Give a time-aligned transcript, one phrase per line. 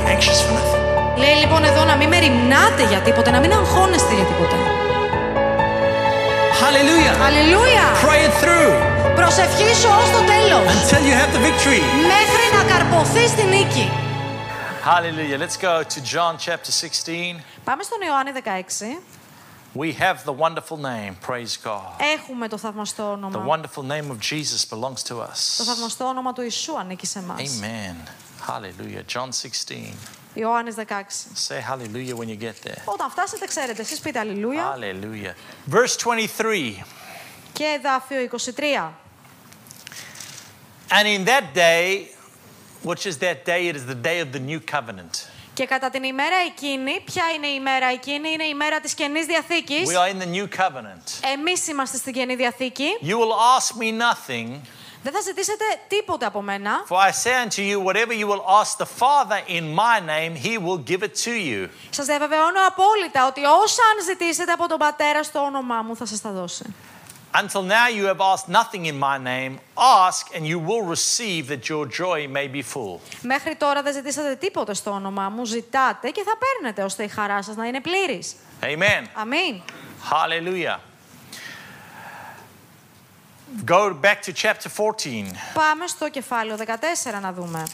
[0.00, 0.82] be anxious for nothing.
[1.22, 4.56] Λέει λοιπόν εδώ να μην μεριμνάτε για τίποτε, να μην αγχώνεστε για τίποτε.
[6.62, 7.14] Hallelujah.
[7.26, 7.84] Αλληλούια!
[8.06, 8.72] Pray it through
[9.14, 11.80] Προσευχήσου ως το τέλος, until you have the victory.
[12.14, 13.90] μέχρι να καρποθείς τη νίκη.
[14.84, 15.38] Hallelujah.
[15.44, 17.40] Let's go to John chapter 16.
[17.64, 19.02] Πάμε στον Ιωάννη 16.
[19.82, 21.92] We have the wonderful name, praise God.
[22.16, 23.44] Έχουμε το θαυμαστό The όνομα.
[23.56, 25.64] wonderful name of Jesus belongs to Το us.
[25.64, 27.40] θαυμαστό όνομα του Ιησού ανήκει σε εμάς.
[27.40, 28.08] Amen.
[28.40, 29.02] Hallelujah.
[29.14, 29.94] John 16.
[30.34, 31.34] Ιωάννης 16.
[31.34, 32.82] Say hallelujah when you get there.
[32.84, 34.76] Όταν φτάσετε, ξέρετε, εσείς πείτε αλληλούια.
[34.76, 35.34] Hallelujah.
[35.70, 36.84] Verse 23.
[37.52, 38.92] Και εδάφιο 23.
[40.90, 42.08] And in that day,
[42.82, 43.68] which is that day?
[43.68, 45.28] It is the day of the new covenant.
[45.54, 49.26] Και κατά την ημέρα εκείνη, ποια είναι η ημέρα εκείνη, είναι η ημέρα της Καινής
[49.26, 49.88] Διαθήκης.
[49.88, 51.30] We are in the new covenant.
[51.32, 52.88] Εμείς είμαστε στην Καινή Διαθήκη.
[53.02, 54.48] You will ask me nothing,
[55.02, 56.84] Δεν θα ζητήσετε τίποτε από μένα.
[56.88, 60.58] for I say unto you, whatever you will ask the Father in my name, he
[60.58, 61.68] will give it to you.
[61.90, 66.20] Σας διαβεβαιώνω απόλυτα ότι όσα αν ζητήσετε από τον Πατέρα στο όνομά μου θα σας
[66.20, 66.74] τα δώσει.
[67.32, 69.52] Until now you have asked nothing in my name.
[70.08, 73.00] Ask, and you will receive that your joy may be full.
[73.22, 77.42] Μέχρι τώρα δεν ζητήσατε τίποτε στο όνομά μου, ζητάτε και θα παίρνετε ώστε η χαρά
[77.42, 78.34] σας να είναι πλήρης.
[78.62, 79.06] Amen.
[79.14, 79.62] Αμήν.
[80.10, 80.89] Hallelujah.
[83.64, 85.24] Go back to chapter 14.
[85.54, 87.66] Πάμε στο κεφάλαιο 14 να δούμε.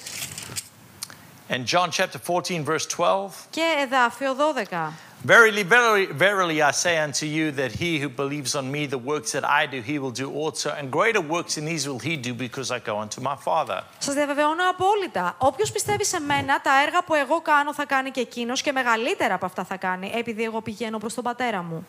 [1.49, 3.31] And John chapter 14, verse 12.
[3.51, 4.37] Και εδάφιο
[4.71, 4.93] 12.
[5.25, 9.33] Verily, verily, verily, I say unto you that he who believes on me, the works
[9.33, 12.33] that I do, he will do also, and greater works than these will he do,
[12.35, 13.83] because I go unto my Father.
[13.99, 15.35] Σας διαβεβαιώνω απόλυτα.
[15.39, 19.35] Όποιος πιστεύει σε μένα, τα έργα που εγώ κάνω θα κάνει και εκείνος και μεγαλύτερα
[19.35, 21.87] από αυτά θα κάνει, επειδή εγώ πηγαίνω προς τον Πατέρα μου.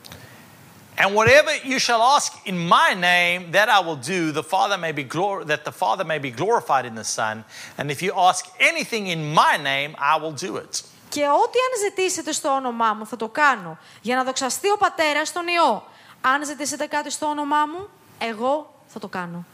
[1.03, 4.93] And whatever you shall ask in my name, that I will do, the Father may
[4.93, 7.45] be glor- that the Father may be glorified in the Son.
[7.79, 10.83] And if you ask anything in my name, I will do it.
[11.09, 15.29] Και ό,τι αν ζητήσετε στο όνομά μου θα το κάνω, για να δοξαστεί ο Πατέρας
[15.29, 15.85] στον Υιό.
[16.21, 19.45] Αν ζητήσετε κάτι στο όνομά μου, εγώ θα το κάνω.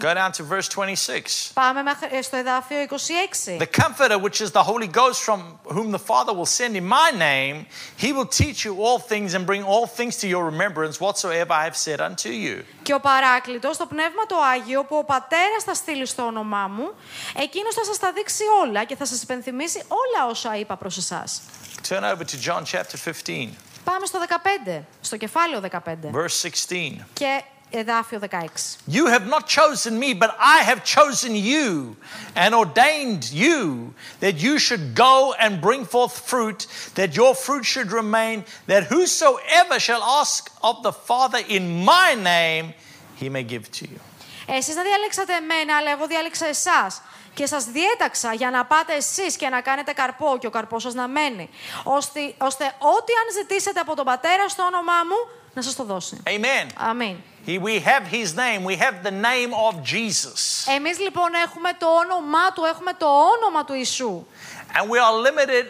[0.00, 1.50] Go down to verse 26.
[1.54, 3.56] Πάμε μέχρι- ε, στο εδάφιο 26.
[3.58, 5.40] The Comforter, which is the Holy Ghost, from
[5.76, 7.56] whom the Father will send in my name,
[8.04, 11.64] he will teach you all things and bring all things to your remembrance whatsoever I
[11.68, 12.64] have said unto you.
[12.82, 16.90] Και ο Παράκλητος, το Πνεύμα το Άγιο, που ο Πατέρας θα στείλει στο όνομά μου,
[17.36, 21.40] εκείνος θα σας τα δείξει όλα και θα σας υπενθυμίσει όλα όσα είπα προς εσάς.
[21.88, 23.48] Turn over to John chapter 15,
[23.84, 27.06] Πάμε στο 15, στο κεφάλαιο 15 verse 16.
[27.12, 27.42] και
[27.72, 28.78] εδάφιο 16.
[28.86, 31.96] You have not chosen me, but I have chosen you
[32.34, 37.90] and ordained you that you should go and bring forth fruit, that your fruit should
[37.92, 42.74] remain, that whosoever shall ask of the Father in my name,
[43.20, 44.00] he may give to you.
[44.46, 47.02] Εσείς δεν διάλεξατε εμένα, αλλά εγώ διάλεξα εσάς.
[47.34, 50.94] Και σας διέταξα για να πάτε εσείς και να κάνετε καρπό και ο καρπός σας
[50.94, 51.50] να μένει.
[51.82, 55.16] Ώστε, ώστε ό,τι αν ζητήσετε από τον Πατέρα στο όνομά μου,
[55.54, 56.22] να σας το δώσει.
[56.26, 56.66] Amen.
[56.76, 57.16] Αμήν.
[57.46, 60.66] He, we have his name, we have the name of Jesus.
[60.76, 64.26] Εμείς λοιπόν έχουμε το όνομά του, έχουμε το όνομα του Ιησού.
[64.74, 65.66] And we are limited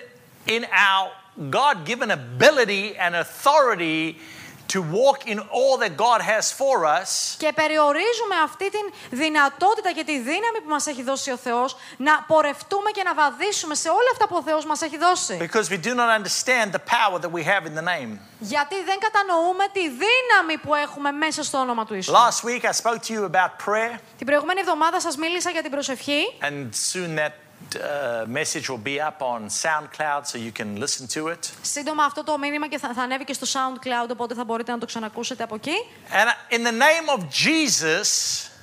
[0.47, 1.09] in our
[1.51, 4.17] God given ability and authority
[4.74, 7.36] to walk in all that God has for us.
[7.38, 12.24] Και περιορίζουμε αυτή την δυνατότητα και τη δύναμη που μας έχει δώσει ο Θεός να
[12.28, 15.38] πορευτούμε και να βαδίσουμε σε όλα αυτά που ο Θεός μας έχει δώσει.
[15.40, 18.20] Because we do not understand the power that we have in the name.
[18.40, 22.14] Γιατί δεν κατανοούμε τη δύναμη που έχουμε μέσα στο όνομα του Ιησού.
[22.14, 25.72] Last week I spoke to you about prayer, Την προηγούμενη εβδομάδα σας μίλησα για την
[25.72, 27.32] προσευχή and soon that
[27.75, 31.53] uh, message will be up on SoundCloud so you can listen to it.
[31.63, 34.79] Σύντομα αυτό το μήνυμα και θα, θα ανέβει και στο SoundCloud, οπότε θα μπορείτε να
[34.79, 35.75] το ξανακούσετε από εκεί.
[36.11, 38.09] And in the name of Jesus,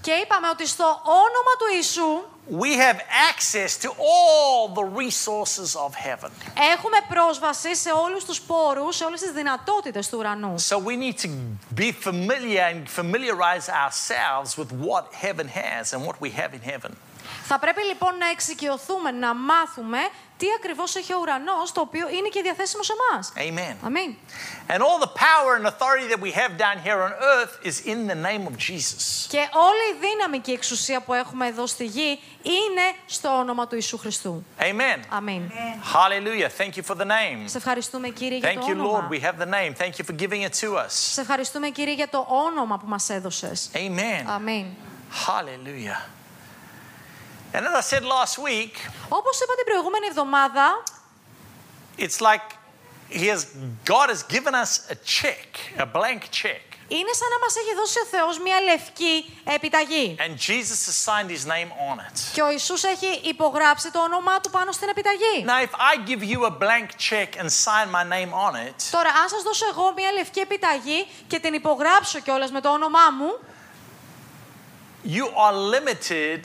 [0.02, 2.24] Και είπαμε ότι στο όνομα του Ιησού
[2.62, 3.00] we have
[3.32, 6.30] access to all the resources of heaven.
[6.74, 10.56] έχουμε πρόσβαση σε όλους τους πόρους, σε όλες τις δυνατότητες του ουρανού.
[10.68, 11.30] So we need to
[11.82, 16.92] be familiar and familiarize ourselves with what heaven has and what we have in heaven.
[17.53, 19.99] Θα πρέπει λοιπόν να εξοικειωθούμε, να μάθουμε
[20.37, 23.33] τι ακριβώς έχει ο ουρανός, το οποίο είναι και διαθέσιμο σε εμάς.
[23.37, 23.75] Amen.
[23.85, 24.15] Αμήν.
[24.73, 27.99] And all the power and authority that we have down here on earth is in
[28.13, 29.27] the name of Jesus.
[29.29, 33.67] Και όλη η δύναμη και η εξουσία που έχουμε εδώ στη γη είναι στο όνομα
[33.67, 34.45] του Ιησού Χριστού.
[34.59, 35.01] Amen.
[35.09, 35.51] Αμήν.
[35.95, 36.49] Hallelujah.
[36.63, 37.43] Thank you for the name.
[37.45, 39.09] Σε ευχαριστούμε Κύριε για Thank το you, όνομα.
[39.11, 39.15] Lord.
[39.15, 39.75] We have the name.
[39.83, 40.89] Thank you for giving it to us.
[40.89, 43.71] Σε ευχαριστούμε Κύριε για το όνομα που μας έδωσες.
[43.75, 44.25] Amen.
[44.27, 44.67] Αμήν.
[45.27, 46.20] Hallelujah.
[47.53, 48.75] And as I said last week,
[49.09, 50.83] Όπως είπα την προηγούμενη εβδομάδα,
[51.99, 52.47] it's like
[53.11, 53.47] he has,
[53.85, 55.49] God has given us a check,
[55.79, 56.63] a blank check.
[56.89, 60.17] είναι σαν να μας έχει δώσει ο Θεός μια λευκή επιταγή.
[60.19, 62.17] And Jesus has signed his name on it.
[62.33, 65.45] Και ο Ιησούς έχει υπογράψει το όνομά του πάνω στην επιταγή.
[65.47, 69.11] Now, if I give you a blank check and sign my name on it, Τώρα,
[69.23, 73.39] αν σας δώσω εγώ μια λευκή επιταγή και την υπογράψω κιόλας με το όνομά μου,
[75.05, 76.41] you are limited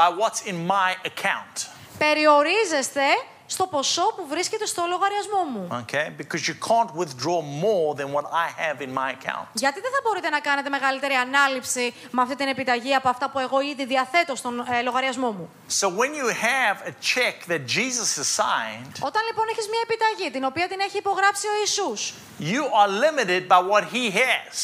[0.00, 1.56] by what's in my account.
[1.98, 3.06] περιορίζεστε
[3.48, 5.84] στο ποσό που βρίσκεται στο λογαριασμό μου.
[5.84, 6.06] Okay?
[6.20, 9.46] Because you can't withdraw more than what I have in my account.
[9.52, 13.38] Γιατί δεν θα μπορείτε να κάνετε μεγαλύτερη ανάληψη με αυτή την επιταγή από αυτά που
[13.38, 15.50] εγώ ήδη διαθέτω στον ε, λογαριασμό μου.
[15.80, 20.30] So when you have a check that Jesus has signed, Όταν λοιπόν έχεις μια επιταγή
[20.30, 24.54] την οποία την έχει υπογράψει ο Ιησούς, you are limited by what he has.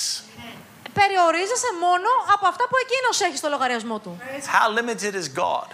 [1.00, 4.12] Περιορίζεσαι μόνο από αυτά που εκείνος έχει στο λογαριασμό του.
[4.54, 5.66] How limited is God?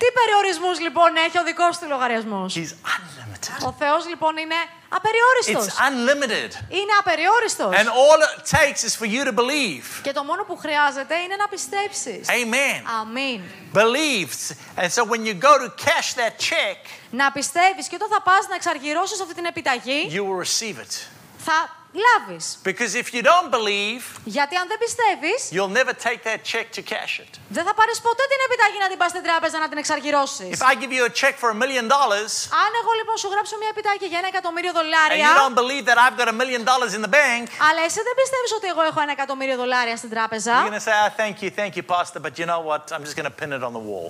[0.00, 3.66] Τι περιορισμούς λοιπόν έχει ο δικός του λογαριασμός; He's unlimited.
[3.68, 4.54] Ο Θεός λοιπόν είναι
[4.98, 5.64] απεριόριστος.
[5.66, 6.50] It's unlimited.
[6.78, 7.72] Είναι απεριόριστος.
[7.80, 9.86] And all it takes is for you to believe.
[10.02, 12.26] Και το μόνο που χρειάζεται είναι να πιστέψεις.
[12.28, 12.80] Amen.
[13.00, 13.40] Αμήν.
[13.74, 14.32] Believe.
[14.80, 16.78] And so when you go to cash that check,
[17.10, 20.92] Να πιστεύεις και όταν θα πας να εξαργυρώσεις αυτή την επιταγή, you will receive it.
[21.38, 21.58] θα
[22.04, 22.44] λάβεις.
[22.70, 26.82] Because if you don't believe, Γιατί αν δεν πιστεύεις, you'll never take that check to
[26.92, 27.32] cash it.
[27.56, 30.52] δεν θα πάρεις ποτέ την επιταγή να την πας στην τράπεζα να την εξαργυρώσεις.
[30.58, 32.30] If I give you a check for a million dollars
[32.62, 35.84] Αν εγώ λοιπόν σου γράψω μια επιταγή για ένα εκατομμύριο and you δολάρια, don't believe
[35.90, 38.82] that I've got a million dollars in the bank, αλλά εσύ δεν πιστεύεις ότι εγώ
[38.90, 41.84] έχω ένα εκατομμύριο δολάρια στην τράπεζα, you're going to say, oh, thank you, thank you,
[41.94, 42.82] Pastor, but you know what?
[42.94, 44.08] I'm just going to pin it on the wall.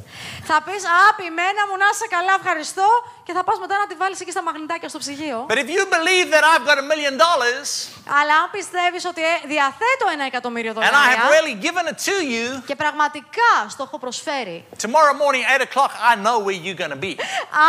[0.50, 2.86] θα πεις «Α, πειμένα μου, να είσαι καλά, ευχαριστώ»
[3.26, 5.38] και θα πας μετά να τη βάλεις εκεί στα μαγνητάκια στο ψυγείο.
[5.52, 8.01] But if you believe that I've got a million dollars Yes.
[8.20, 11.98] Αλλά αν πιστεύεις ότι ε, διαθέτω ένα εκατομμύριο and I have δολάρια really given it
[12.08, 16.80] to you, και πραγματικά στο έχω προσφέρει, tomorrow morning, 8 o'clock, I know where you're
[16.82, 17.12] going to be.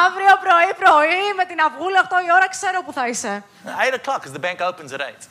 [0.06, 3.44] αύριο πρωί-πρωί με την αυγούλα 8 η ώρα ξέρω που θα είσαι.
[3.66, 3.70] 8
[4.00, 5.22] o'clock because the bank opens at 8.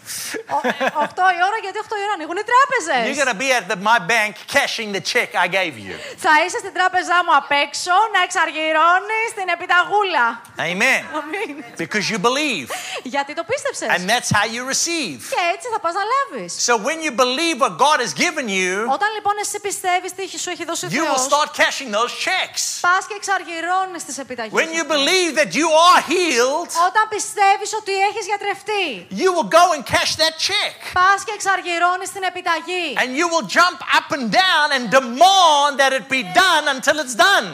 [0.57, 0.61] Ο-
[1.07, 3.01] 8 η ώρα γιατί 8 η ώρα ανοίγουν οι You're τράπεζες.
[3.21, 5.95] going to be at the, my bank cashing the check I gave you.
[6.25, 10.25] Θα είσαι στην τράπεζά μου απ' έξω να εξαργυρώνεις την επιταγούλα.
[10.69, 11.01] Amen.
[11.19, 11.55] Αμήν.
[11.83, 12.69] Because you believe.
[13.15, 13.89] Γιατί το πίστεψες.
[13.95, 14.91] And that's how you receive.
[15.35, 16.51] Και έτσι θα πας να λάβεις.
[16.67, 20.51] So when you believe what God has given you, Όταν λοιπόν εσύ πιστεύεις τι σου
[20.55, 22.63] έχει δώσει ο you will Θεός, start cashing those checks.
[22.87, 24.55] πας και εξαργυρώνεις τις επιταγές.
[24.59, 24.97] When you αυτές.
[24.97, 28.85] believe that you are healed, Όταν πιστεύεις ότι έχεις γιατρευτεί,
[29.21, 30.75] you will go and cash that check.
[30.99, 32.87] πας και εξαργυρώνεις την επιταγή.
[33.03, 37.17] And you will jump up and down and demand that it be done until it's
[37.29, 37.51] done.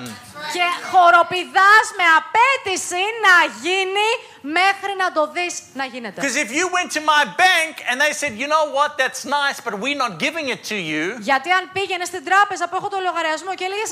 [0.55, 4.09] Και χοροπηδάς με απέτηση να γίνει
[4.41, 6.21] μέχρι να το δεις να γίνεται.
[6.21, 9.59] Because if you went to my bank and they said, you know what, that's nice,
[9.67, 12.99] but we're not giving it to you, Γιατί αν πήγαινε στην τράπεζα που έχω το
[13.03, 13.91] λογαριασμό και έλεγες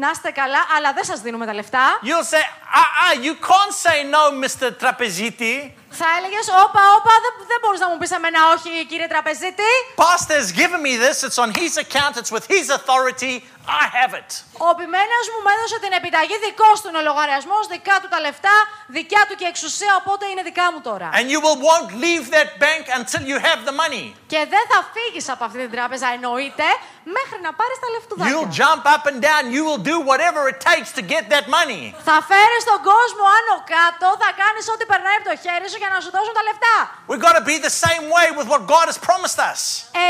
[0.00, 2.44] Να είστε καλά, αλλά δεν σας δίνουμε τα λεφτά, you'll say,
[2.80, 4.68] ah, ah, you can't say no, Mr.
[4.82, 5.54] Trapeziti.
[6.00, 9.70] θα έλεγες Όπα, όπα, δεν, δεν μπορείς να μου πεις εμένα όχι, κύριε Τραπεζίτη.
[10.06, 13.34] Pastor has given me this, it's on his account, it's with his authority,
[13.82, 14.30] I have it.
[14.66, 18.20] Ο επιμένιο μου με έδωσε την επιταγή, δικό του είναι ο λογαριασμός, δικά του τα
[18.26, 18.56] λεφτά,
[18.98, 21.08] δικιά του και εξουσία, οπότε είναι δικά μου τώρα.
[21.18, 24.06] And you will won't leave that bank until you have the money.
[24.32, 26.68] Και δεν θα φύγεις από αυτή την τράπεζα, εννοείται,
[27.16, 28.26] μέχρι να πάρεις τα λεφτούδια.
[28.30, 31.82] You'll jump up and down, you will do whatever it takes to get that money.
[32.08, 35.90] Θα φέρεις τον κόσμο άνω κάτω, θα κάνεις ό,τι περνάει από το χέρι σου για
[35.94, 36.76] να σου δώσουν τα λεφτά.
[37.10, 39.60] We've got to be the same way with what God has promised us.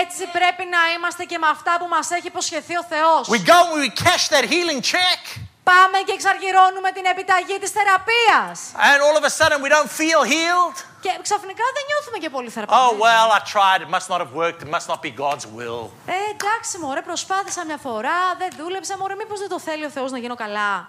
[0.03, 3.23] Έτσι πρέπει να είμαστε και με αυτά που μας έχει υποσχεθεί ο Θεός.
[3.37, 5.21] We go and we cash that healing check,
[5.65, 8.57] Πάμε και εξαργυρώνουμε την επιταγή της θεραπείας.
[8.89, 10.77] and all of a sudden we don't feel healed.
[11.05, 12.99] Και ξαφνικά δεν νιώθουμε και πολύ Oh, θεραπευμένοι.
[13.05, 15.83] well, I tried, it must not have worked, it must not be God's will.
[16.07, 20.11] Ε, εντάξει μωρέ, προσπάθησα μια φορά, δεν δούλεψε, μωρέ, μήπως δεν το θέλει ο Θεός
[20.11, 20.89] να γίνω καλά;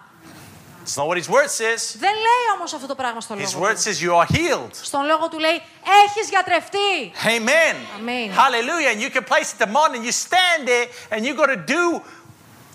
[0.86, 1.82] It's not what His word says.
[2.06, 3.82] Δεν λέει όμως αυτό το πράγμα στον His λόγο word του.
[3.86, 4.74] says you are healed.
[4.82, 5.62] Στον λόγο του λέει,
[6.06, 7.12] έχεις γιατρευτεί.
[7.24, 7.76] Amen.
[8.00, 8.28] Amen.
[8.42, 8.90] Hallelujah.
[8.94, 12.02] And you can place a demand and you stand there and you got to do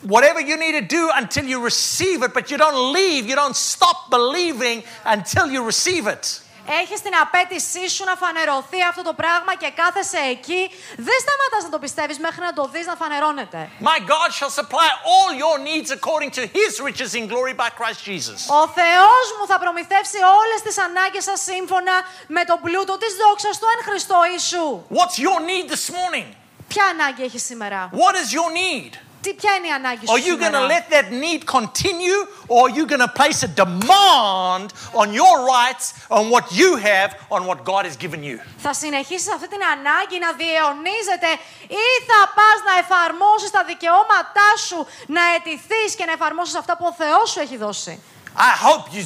[0.03, 3.57] whatever you need to do until you receive it, but you don't leave, you don't
[3.57, 6.43] stop believing until you receive it.
[6.83, 10.63] Έχεις την απέτησή σου να φανερωθεί αυτό το πράγμα και κάθεσαι εκεί.
[11.09, 13.71] Δεν σταματάς να το πιστεύεις μέχρι να το δεις να φανερώνεται.
[13.81, 18.01] My God shall supply all your needs according to his riches in glory by Christ
[18.11, 18.39] Jesus.
[18.61, 21.95] Ο Θεός μου θα προμηθεύσει όλες τις ανάγκες σας σύμφωνα
[22.27, 24.69] με τον πλούτο της δόξας του εν Χριστώ Ιησού.
[24.99, 26.29] What's your need this morning?
[26.69, 28.93] Ποια ανάγκη έχεις σήμερα; What is your need?
[29.23, 32.19] Τι, ποια είναι η ανάγκη σου Are you going to σήμερα; let that need continue
[32.47, 34.67] or are you going to place a demand
[35.03, 35.85] on your rights,
[36.19, 38.39] on what you have, on what God has given you?
[38.59, 41.31] Θα συνεχίσεις αυτή την ανάγκη να διαιωνίζεται
[41.85, 46.87] ή θα πας να εφαρμόσεις τα δικαιώματά σου, να αιτηθείς και να εφαρμόσεις αυτά που
[46.87, 48.03] ο Θεός σου έχει δώσει;
[48.37, 49.03] I hope you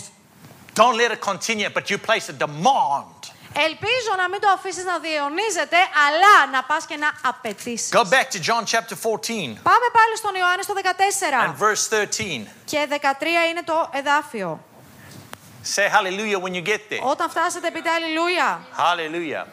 [0.74, 3.21] don't let it continue, but you place a demand.
[3.54, 7.88] Ελπίζω να μην το αφήσει να διαιωνίζεται, αλλά να πα και να απαιτήσει.
[7.92, 11.64] Go back to John chapter 14 Πάμε πάλι στον Ιωάννη στο and 14.
[11.64, 12.46] verse 13.
[12.64, 14.64] Και 13 είναι το εδάφιο.
[15.74, 17.02] Say hallelujah when you get there.
[17.02, 18.66] Όταν φτάσετε, πείτε Αλληλούια.
[18.76, 19.46] Hallelujah.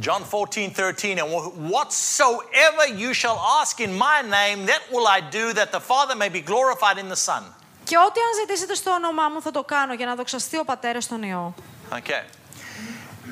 [0.00, 1.30] John 14, 13, and
[1.70, 6.30] whatsoever you shall ask in my name, that will I do, that the Father may
[6.30, 7.44] be glorified in the Son.
[7.90, 11.04] Και ό,τι αν ζητήσετε στο όνομά μου θα το κάνω για να δοξαστεί ο Πατέρας
[11.04, 11.54] στον Υιό.
[11.92, 12.22] Okay.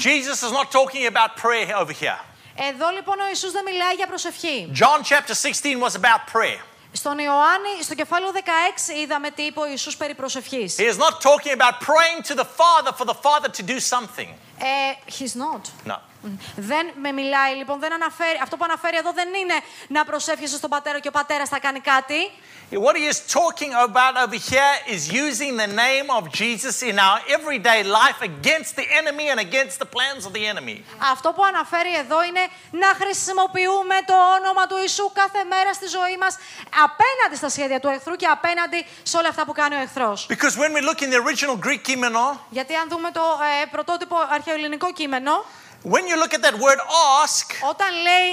[0.06, 2.20] Jesus is not talking about prayer over here.
[2.70, 4.70] Εδώ λοιπόν ο Ιησούς δεν μιλάει για προσευχή.
[4.80, 6.60] John chapter 16 was about prayer.
[6.92, 10.76] Στον Ιωάννη, στο κεφάλαιο 16 είδαμε τι είπε ο Ιησούς περί προσευχής.
[10.78, 14.28] He is not talking about praying to the Father for the Father to do something.
[14.58, 15.90] Ε, he's not.
[15.92, 15.98] No.
[16.56, 19.54] Δεν με μιλάει λοιπόν, δεν αναφέρει, αυτό που αναφέρει εδώ δεν είναι
[19.88, 22.30] να προσεύχεσαι στον πατέρα και ο πατέρας θα κάνει κάτι.
[22.70, 27.18] What he is talking about over here is using the name of Jesus in our
[27.36, 30.84] everyday life against the enemy and against the plans of the enemy.
[31.12, 36.16] Αυτό που αναφέρει εδώ είναι να χρησιμοποιούμε το όνομα του Ιησού κάθε μέρα στη ζωή
[36.22, 36.36] μας
[36.86, 40.26] απέναντι στα σχέδια του εχθρού και απέναντι σε όλα αυτά που κάνει ο εχθρός.
[40.28, 43.24] Because when we look in the original Greek kimono, Γιατί αν δούμε το
[43.62, 44.16] ε, πρωτότυπο
[44.49, 45.45] αρχαιοελληνικό κείμενο,
[45.85, 46.81] when you look at that word
[47.25, 48.28] ask, όταν λέει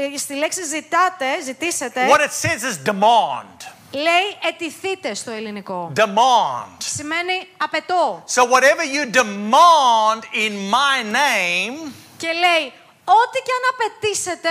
[0.00, 3.56] ε, ε, στη λέξη ζητάτε, ζητήσετε, what it says is demand.
[3.90, 5.92] λέει ετηθείτε στο ελληνικό.
[5.96, 6.76] Demand.
[6.78, 8.24] Σημαίνει απαιτώ.
[8.34, 12.72] So whatever you demand in my name, Και λέει,
[13.04, 14.50] ό,τι και αν απαιτήσετε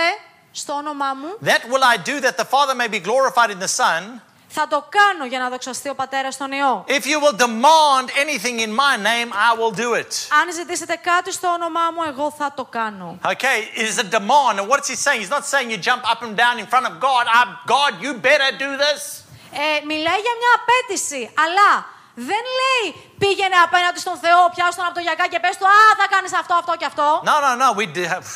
[0.52, 3.68] στο όνομά μου, that will I do that the Father may be glorified in the
[3.68, 4.20] Son.
[4.58, 6.84] Θα το κάνω για να δοξαστεί ο Πατέρας στον Υιό.
[6.88, 10.12] If you will demand anything in my name, I will do it.
[10.40, 13.18] Αν ζητήσετε κάτι στο όνομά μου, εγώ θα το κάνω.
[13.32, 14.54] Okay, it is a demand.
[14.60, 15.20] And what's he saying?
[15.22, 17.24] He's not saying you jump up and down in front of God.
[17.36, 19.00] Ah, God, you better do this.
[19.64, 21.70] Ε, μιλάει για μια απέτηση, αλλά
[22.14, 22.84] δεν λέει
[23.18, 26.32] πήγαινε απέναντι στον Θεό, πιάσ' τον από το γιακά και πες του «Α, θα κάνεις
[26.40, 27.22] αυτό, αυτό και αυτό».
[27.30, 27.68] No, no, no.
[27.80, 28.26] We do have.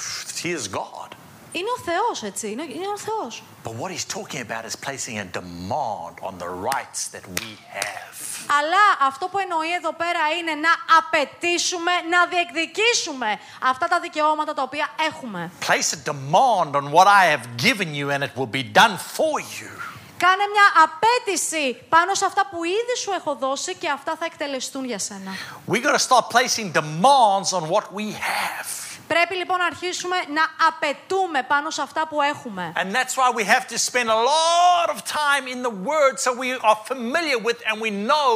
[0.43, 1.10] He is God.
[1.53, 3.43] Είναι ο Θεός, έτσι, είναι, είναι ο Θεός.
[3.65, 8.15] But what he's talking about is placing a demand on the rights that we have.
[8.59, 14.63] Αλλά αυτό που εννοεί εδώ πέρα είναι να απαιτήσουμε, να διεκδικήσουμε αυτά τα δικαιώματα τα
[14.63, 15.51] οποία έχουμε.
[15.67, 19.35] Place a demand on what I have given you, and it will be done for
[19.59, 19.71] you.
[20.17, 24.85] Κάνε μια απέτηση πάνω σε αυτά που ήδη σου έχω δώσει και αυτά θα εκτελεστούν
[24.85, 25.33] για σένα.
[25.69, 28.90] We got to start placing demands on what we have.
[29.15, 32.73] Πρέπει λοιπόν να αρχίσουμε να απαιτούμε πάνω σε αυτά που έχουμε.
[32.77, 36.31] And that's why we have to spend a lot of time in the Word so
[36.45, 38.31] we are familiar with and we know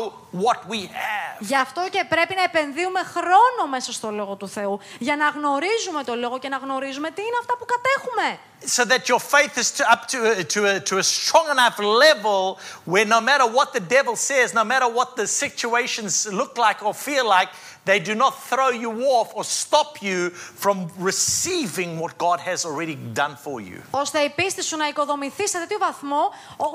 [0.45, 1.37] what we have.
[1.38, 6.04] Γι' αυτό και πρέπει να επενδύουμε χρόνο μέσα στο Λόγο του Θεού για να γνωρίζουμε
[6.04, 8.38] το Λόγο και να γνωρίζουμε τι είναι αυτά που κατέχουμε.
[8.66, 11.78] So that your faith is to, up to a, to, a, to a strong enough
[12.04, 12.59] level
[12.93, 16.95] where no matter what the devil says, no matter what the situations look like or
[16.95, 17.50] feel like,
[17.91, 20.19] they do not throw you off or stop you
[20.64, 20.76] from
[21.11, 23.79] receiving what God has already done for you.
[23.91, 26.23] ώστε η πίστη σου να οικοδομηθεί σε τέτοιο βαθμό,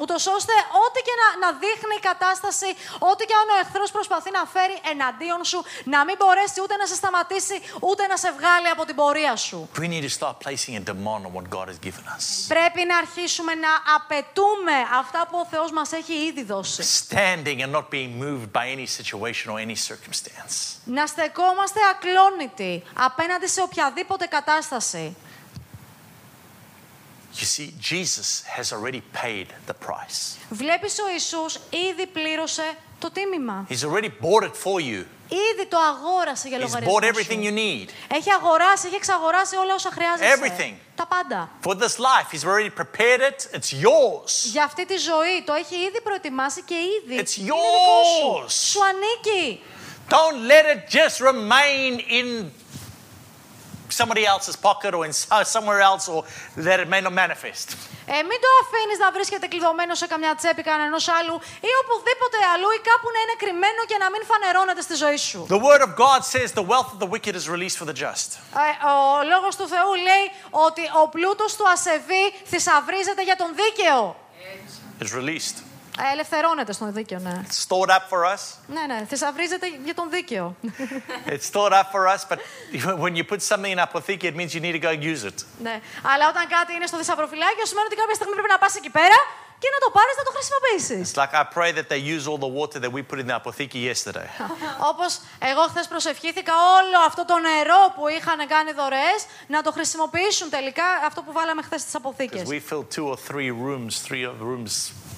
[0.01, 0.53] ούτως ώστε
[0.85, 4.77] ό,τι και να, να δείχνει η κατάσταση, ό,τι και αν ο εχθρός προσπαθεί να φέρει
[4.91, 7.55] εναντίον σου, να μην μπορέσει ούτε να σε σταματήσει,
[7.89, 9.69] ούτε να σε βγάλει από την πορεία σου.
[9.79, 12.23] We need to start placing a demand on what God has given us.
[12.47, 16.83] Πρέπει να αρχίσουμε να απαιτούμε αυτά που ο Θεός μας έχει ήδη δώσει.
[17.07, 20.53] Standing and not being moved by any situation or any circumstance.
[20.99, 25.15] Να στεκόμαστε ακλόνητοι απέναντι σε οποιαδήποτε κατάσταση.
[27.35, 30.37] You see, Jesus has already paid the price.
[30.49, 31.59] Βλέπεις ο Ιησούς
[31.91, 33.67] ήδη πλήρωσε το τίμημα.
[33.69, 35.05] He's already bought it for you.
[35.51, 37.55] Ήδη το αγόρασε για He's λογαριασμό bought everything you σου.
[37.55, 37.89] need.
[38.17, 40.33] Έχει αγοράσει, έχει εξαγοράσει όλα όσα χρειάζεσαι.
[40.35, 40.73] Everything.
[40.95, 41.49] Τα πάντα.
[41.65, 43.57] For this life, He's already prepared it.
[43.57, 44.31] It's yours.
[44.51, 47.15] Για αυτή τη ζωή το έχει ήδη προετοιμάσει και ήδη.
[47.23, 48.49] It's είναι δικό yours.
[48.49, 48.69] σου.
[48.69, 49.61] Σου ανήκει.
[50.17, 52.27] Don't let it just remain in
[53.99, 56.19] somebody else's pocket or in so- somewhere else or
[56.67, 57.67] that it may not manifest.
[58.11, 61.35] Ε, μην το αφήνεις να βρίσκεται κλειδωμένο σε καμιά τσέπη κανενός άλλου
[61.69, 65.39] ή οπουδήποτε αλλού ή κάπου να είναι κρυμμένο και να μην φανερώνεται στη ζωή σου.
[65.49, 68.27] The Word of God says the wealth of the wicked is released for the just.
[68.65, 68.95] Ε, ο
[69.31, 74.15] λόγος του Θεού λέει ότι ο πλούτος του ασεβή θησαυρίζεται για τον δίκαιο.
[75.01, 75.57] It's released.
[76.07, 77.41] Ε, ελευθερώνεται στον δίκαιο, ναι.
[77.47, 78.41] It's stored up for us.
[78.67, 80.55] Ναι, ναι, θησαυρίζεται για τον δίκαιο.
[81.25, 82.39] It's stored up for us, but
[83.03, 85.37] when you put something in apotheke, it means you need to go use it.
[85.61, 85.75] ναι.
[86.13, 89.19] Αλλά όταν κάτι είναι στο θησαυροφυλάκιο, σημαίνει ότι κάποια στιγμή πρέπει να πας εκεί πέρα
[89.63, 91.03] και να το πάρεις να το χρησιμοποιήσεις.
[91.11, 93.37] It's like I pray that they use all the water that we put in the
[93.41, 94.27] apotheke yesterday.
[94.91, 95.11] Όπως
[95.51, 100.87] εγώ χθες προσευχήθηκα όλο αυτό το νερό που είχαν κάνει δωρεές να το χρησιμοποιήσουν τελικά
[101.07, 102.41] αυτό που βάλαμε χθες στις αποθήκες.
[102.41, 104.73] Because we filled two or three rooms, three of rooms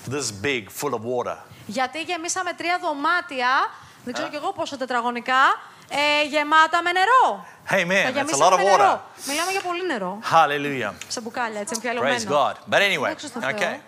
[0.10, 1.38] this big, full of water.
[1.66, 3.50] Γιατί γεμίσαμε τρία δωμάτια,
[4.04, 5.44] δεν ξέρω κι εγώ πόσο τετραγωνικά,
[5.90, 7.46] ε, γεμάτα με νερό.
[7.70, 8.06] Τα Amen.
[8.06, 8.78] That's a γεμίσαμε lot of με νερό.
[8.94, 9.28] water.
[9.28, 10.20] Μιλάμε για πολύ νερό.
[10.32, 10.94] Hallelujah.
[11.08, 12.30] Σε μπουκάλια, έτσι, Praise εμφιαλωμένο.
[12.30, 12.74] God.
[12.74, 13.50] But anyway, Δόξα τω Θεώ.
[13.58, 13.80] okay.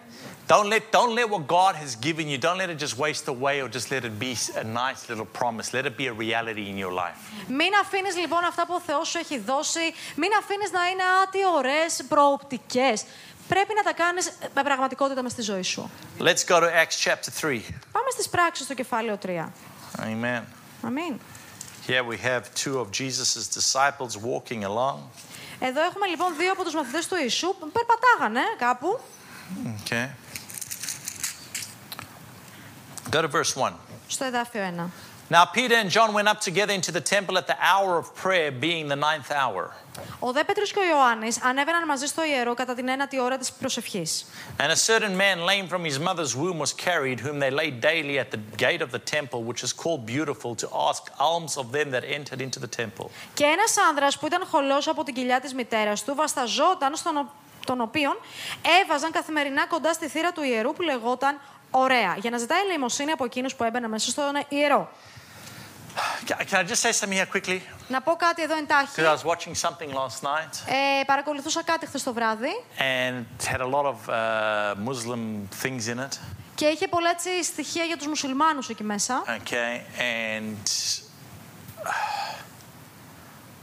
[0.48, 3.56] Don't let, don't let what God has given you, don't let it just waste away
[3.64, 4.32] or just let it be
[4.64, 5.68] a nice little promise.
[5.78, 7.18] Let it be a reality in your life.
[7.48, 11.40] Μην αφήνεις λοιπόν αυτά που ο Θεός σου έχει δώσει, μην αφήνεις να είναι άτι
[11.56, 13.04] ωραίε προοπτικές.
[13.48, 15.90] Πρέπει να τα κάνεις με πραγματικότητα μες στη ζωή σου.
[16.20, 17.62] Let's go to Acts chapter 3.
[17.92, 19.52] Πάμε στις πράξεις στο κεφάλαιο 3.
[19.98, 20.42] Amen.
[20.82, 21.20] Αμήν.
[21.88, 24.98] Here we have two of Jesus' disciples walking along.
[25.60, 29.00] Εδώ έχουμε λοιπόν δύο από τους μαθητές του Ιησού που περπατάγανε κάπου.
[29.66, 30.08] Okay.
[33.10, 33.72] Go to verse 1.
[34.08, 34.90] Στο εδάφιο 1.
[35.36, 38.50] Now Peter and John went up together into the temple at the hour of prayer,
[38.68, 39.64] being the ninth hour.
[40.20, 43.52] Ο δε Πέτρος και ο Ιωάννης ανέβαιναν μαζί στο ιερό κατά την ένατη ώρα της
[43.52, 44.26] προσευχής.
[44.58, 48.16] And a certain man, lame from his mother's womb, was carried, whom they laid daily
[48.20, 51.88] at the gate of the temple, which is called Beautiful, to ask alms of them
[51.96, 53.10] that entered into the temple.
[53.34, 57.32] Και ένας άνδρας που ήταν χολός από την κοιλιά της μητέρας του βασταζόταν στον ο-
[57.66, 58.18] τον οποίον
[58.82, 61.40] έβαζαν καθημερινά κοντά στη θύρα του ιερού που λεγόταν
[61.76, 64.90] Ωραία, για να ζητάει ελεημοσύνη από εκείνους που έμπαιναν μέσα στον ιερό.
[66.28, 67.60] Can can I just say something here quickly?
[67.88, 68.88] Να πω κάτι εδώ εντάχει.
[68.96, 73.46] Because I was watching something last night Ε, παρακολουθούσα κάτι χθε το βράδυ and it
[73.46, 74.14] had a lot of uh,
[74.90, 76.20] Muslim things in it.
[76.56, 79.24] και είχε πολλά έτσι, στοιχεία για τους μουσουλμάνους εκεί μέσα.
[79.28, 80.58] Okay, and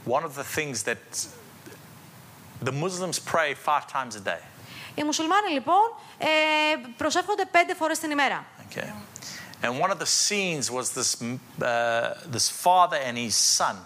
[0.07, 1.27] one of the things that
[2.69, 4.43] the Muslims pray five times a day.
[4.95, 6.27] Οι μουσουλμάνοι λοιπόν ε,
[6.97, 8.45] προσεύχονται πέντε φορές την ημέρα.
[8.69, 8.89] Okay,
[9.63, 11.67] and one of the scenes was this uh,
[12.37, 13.77] this father and his son.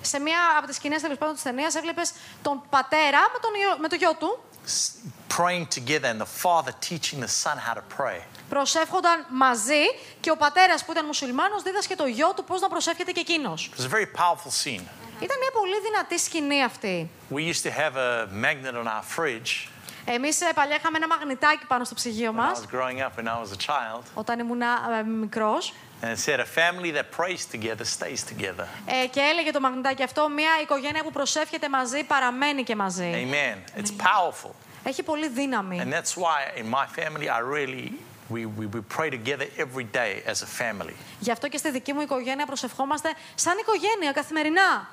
[0.00, 3.78] Σε μία από τις σκηνές τέλο πάντων της ταινίας έβλεπες τον πατέρα με, τον, γιο-
[3.80, 4.90] με το γιο του s-
[5.38, 8.20] Praying together, and the father teaching the son how to pray.
[8.48, 9.82] προσεύχονταν μαζί
[10.20, 13.70] και ο πατέρας που ήταν μουσουλμάνος δίδασκε το γιο του πώς να προσεύχεται και εκείνος.
[13.76, 14.82] It was a very powerful scene.
[15.26, 17.10] Ήταν μια πολύ δυνατή σκηνή αυτή.
[17.34, 19.68] We used to have a magnet on our fridge
[20.14, 23.20] Εμείς ε, παλιά είχαμε ένα μαγνητάκι πάνω στο ψυγείο when I μας, was growing up,
[23.20, 25.72] when I was a child, όταν ήμουν ε, μικρός.
[26.02, 28.66] and it said, "A family that prays together stays together."
[29.02, 33.28] Ε, και έλεγε το μαγνητάκι αυτό, μια οικογένεια που προσεύχεται μαζί παραμένει και μαζί.
[33.30, 33.80] Amen.
[33.80, 34.50] It's powerful.
[34.82, 35.82] Έχει πολύ δύναμη.
[35.84, 37.92] And that's why in my family, I really,
[38.30, 40.94] we, we, we pray together every day as a family.
[41.20, 44.88] Γι' αυτό και στη δική μου οικογένεια προσευχόμαστε σαν οικογένεια καθημερινά.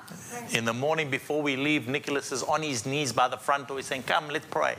[0.52, 3.76] In the morning before we leave, Nicholas is on his knees by the front door.
[3.78, 4.74] He's saying, Come, let's pray.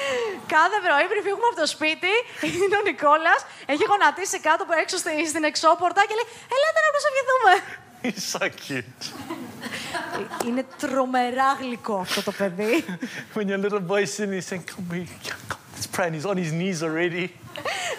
[0.56, 2.12] Κάθε πρωί πριν φύγουμε από το σπίτι,
[2.64, 7.52] είναι ο Νικόλας, έχει γονατίσει κάτω έξω στη- στην εξώπορτα και λέει: Ελάτε να προσευχηθούμε.
[8.04, 9.02] He's so cute.
[10.48, 12.84] είναι τρομερά γλυκό αυτό το παιδί.
[13.34, 15.06] when your little boy's sitting, he's saying, Come, we,
[15.50, 16.06] come, let's pray.
[16.08, 17.24] And he's on his knees already.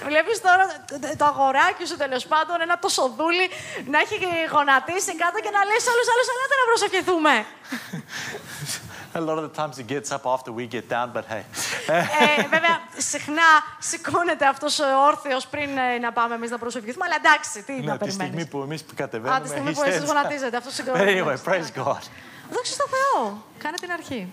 [0.09, 3.47] Βλέπεις τώρα το- το αγοράκι σου τέλος πάντων, ένα τόσο δούλι,
[3.93, 4.17] να έχει
[4.55, 7.33] γονατίσει κάτω και να λέει σε όλους άλλου: Ελάτε να προσευχηθούμε.
[9.17, 11.43] A lot of the times he gets up after we get down, but hey.
[11.87, 17.05] ε, βέβαια, συχνά σηκώνεται αυτός όρθιος πριν ε, να πάμε εμείς να προσευχηθούμε.
[17.05, 18.47] Αλλά εντάξει, τι να Ναι, τη στιγμή περιμένεις.
[18.47, 20.07] που εμείς που Α, τη κατεβαίνουμε, στιγμή he που εσείς stands up.
[20.07, 21.23] γονατίζετε, αυτός But σηκώνεται.
[21.23, 22.01] anyway, praise God.
[22.51, 23.43] Δόξα τω Θεώ.
[23.63, 24.27] Κάνε την αρχή.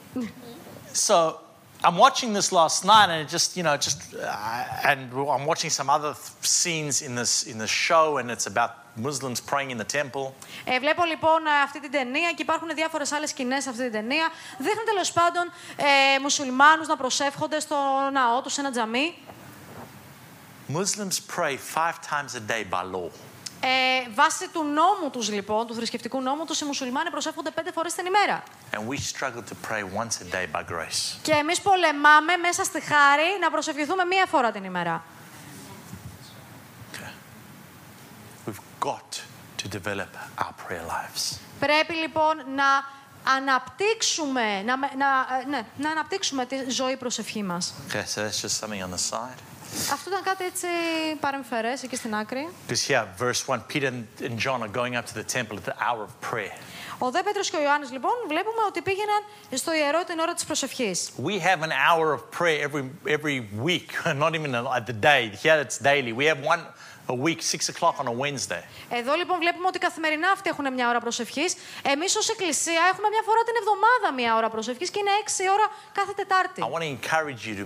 [1.07, 1.35] So
[1.84, 5.00] I'm watching this last night, and it just, you know, just, uh, and
[5.36, 8.72] I'm watching some other th- scenes in this in the show, and it's about
[9.08, 10.34] Muslims praying in the temple.
[10.66, 13.92] Ε, βλέπω λοιπόν ε, αυτή την ταινία και υπάρχουν διάφορε άλλε σκηνέ σε αυτή την
[13.92, 14.30] ταινία.
[14.58, 17.76] Δείχνει τέλο πάντων ε, μουσουλμάνους να προσεύχονται στο
[18.12, 19.18] ναό του σε ένα τζαμί.
[20.74, 23.10] Muslims pray five times a day by law.
[23.65, 27.95] Ε, βάσει του νόμου τους λοιπόν, του θρησκευτικού νόμου τους, οι μουσουλμάνοι προσεύχονται πέντε φορές
[27.95, 28.43] την ημέρα.
[28.73, 31.17] And we struggle to pray once a day by grace.
[31.23, 35.05] Και εμείς πολεμάμε μέσα στη χάρη να προσευχηθούμε μία φορά την ημέρα.
[36.93, 37.11] Okay.
[38.49, 39.11] We've got
[39.63, 41.37] to develop our prayer lives.
[41.61, 43.01] Πρέπει λοιπόν να
[43.37, 45.07] αναπτύξουμε, να, με- να,
[45.43, 47.75] ε, ναι, να αναπτύξουμε τη ζωή προσευχή μας.
[47.89, 49.39] Okay, so that's just something on the side.
[49.93, 50.67] Αυτό ήταν κάτι έτσι
[51.21, 52.49] παρεμφερές εκεί στην άκρη.
[52.69, 55.77] Because here, verse 1, Peter and John are going up to the temple at the
[55.87, 56.57] hour of prayer.
[56.99, 59.23] Ο Δε Πέτρος και ο Ιωάννης λοιπόν βλέπουμε ότι πήγαιναν
[59.55, 61.11] στο ιερό την ώρα της προσευχής.
[61.25, 62.85] We have an hour of prayer every,
[63.17, 63.89] every week,
[64.25, 65.23] not even at the day.
[65.43, 66.13] Here it's daily.
[66.21, 66.63] We have one
[67.07, 68.63] a week, 6 o'clock on a Wednesday.
[68.91, 71.55] Εδώ λοιπόν βλέπουμε ότι καθημερινά αυτοί έχουν μια ώρα προσευχής.
[71.83, 75.67] Εμείς ως Εκκλησία έχουμε μια φορά την εβδομάδα μια ώρα προσευχής και είναι έξι ώρα
[75.93, 76.63] κάθε Τετάρτη.
[76.65, 77.65] I want to encourage you to,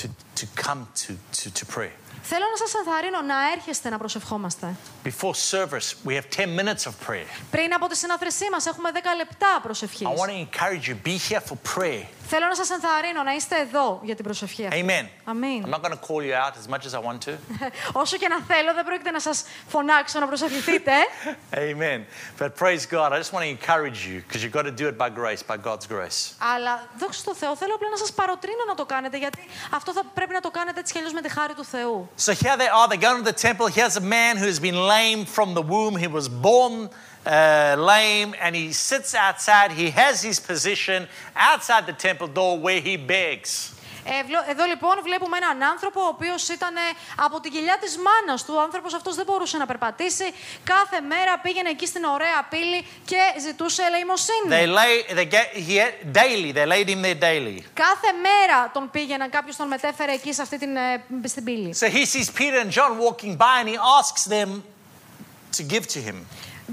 [0.00, 0.08] to,
[0.40, 1.90] to come to, to, to pray.
[2.22, 4.74] Θέλω να σας ενθαρρύνω να έρχεστε να προσευχόμαστε.
[5.04, 7.26] Before service, we have 10 minutes of prayer.
[7.50, 10.06] Πριν από τη συνάθρησή μας έχουμε 10 λεπτά προσευχής.
[10.06, 12.04] I want to encourage you, be here for prayer.
[12.34, 14.84] Θέλω να σας ενθαρρύνω να είστε εδώ για την προσευχή αυτή.
[14.86, 15.06] Amen.
[15.24, 15.64] Αμήν.
[15.64, 17.32] I'm not going to call you out as much as I want to.
[18.02, 20.92] Όσο και να θέλω, δεν πρόκειται να σας φωνάξω να προσευχηθείτε.
[21.70, 21.98] Amen.
[22.40, 23.08] But praise God.
[23.12, 25.56] I just want to encourage you because you've got to do it by grace, by
[25.68, 26.18] God's grace.
[26.54, 30.02] Αλλά δόξα τω Θεώ, θέλω απλά να σας παροτρύνω να το κάνετε, γιατί αυτό θα
[30.14, 32.08] πρέπει να το κάνετε έτσι κι αλλιώς με τη χάρη του Θεού.
[32.26, 32.88] So here they are.
[32.88, 33.66] They go into the temple.
[33.78, 35.94] Here's a man who's been lame from the womb.
[36.04, 36.76] He was born
[37.26, 39.70] uh, lame and he sits outside.
[39.82, 41.06] He has his position
[41.50, 43.70] outside the temple door where he begs.
[44.04, 46.80] Ε, βλο- Εδώ λοιπόν βλέπουμε έναν άνθρωπο ο οποίος ήταν ε,
[47.16, 48.54] από την κοιλιά της μάνας του.
[48.56, 50.24] Ο άνθρωπος αυτός δεν μπορούσε να περπατήσει.
[50.64, 54.48] Κάθε μέρα πήγαινε εκεί στην ωραία πύλη και ζητούσε ελεημοσύνη.
[54.48, 57.62] They lay, they get, he had, daily, they laid him there daily.
[57.74, 61.74] Κάθε μέρα τον πήγαιναν, κάποιος τον μετέφερε εκεί σε αυτή την, ε, στην πύλη.
[61.80, 64.48] So he sees Peter and John walking by and he asks them
[65.56, 66.16] to give to him.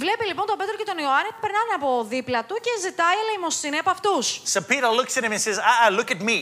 [0.03, 3.77] Βλέπει λοιπόν τον Πέτρο και τον Ιωάννη που περνάνε από δίπλα του και ζητάει ελεημοσύνη
[3.83, 4.25] από αυτούς.
[4.53, 6.39] So Peter looks at him and says, uh, uh, look at me.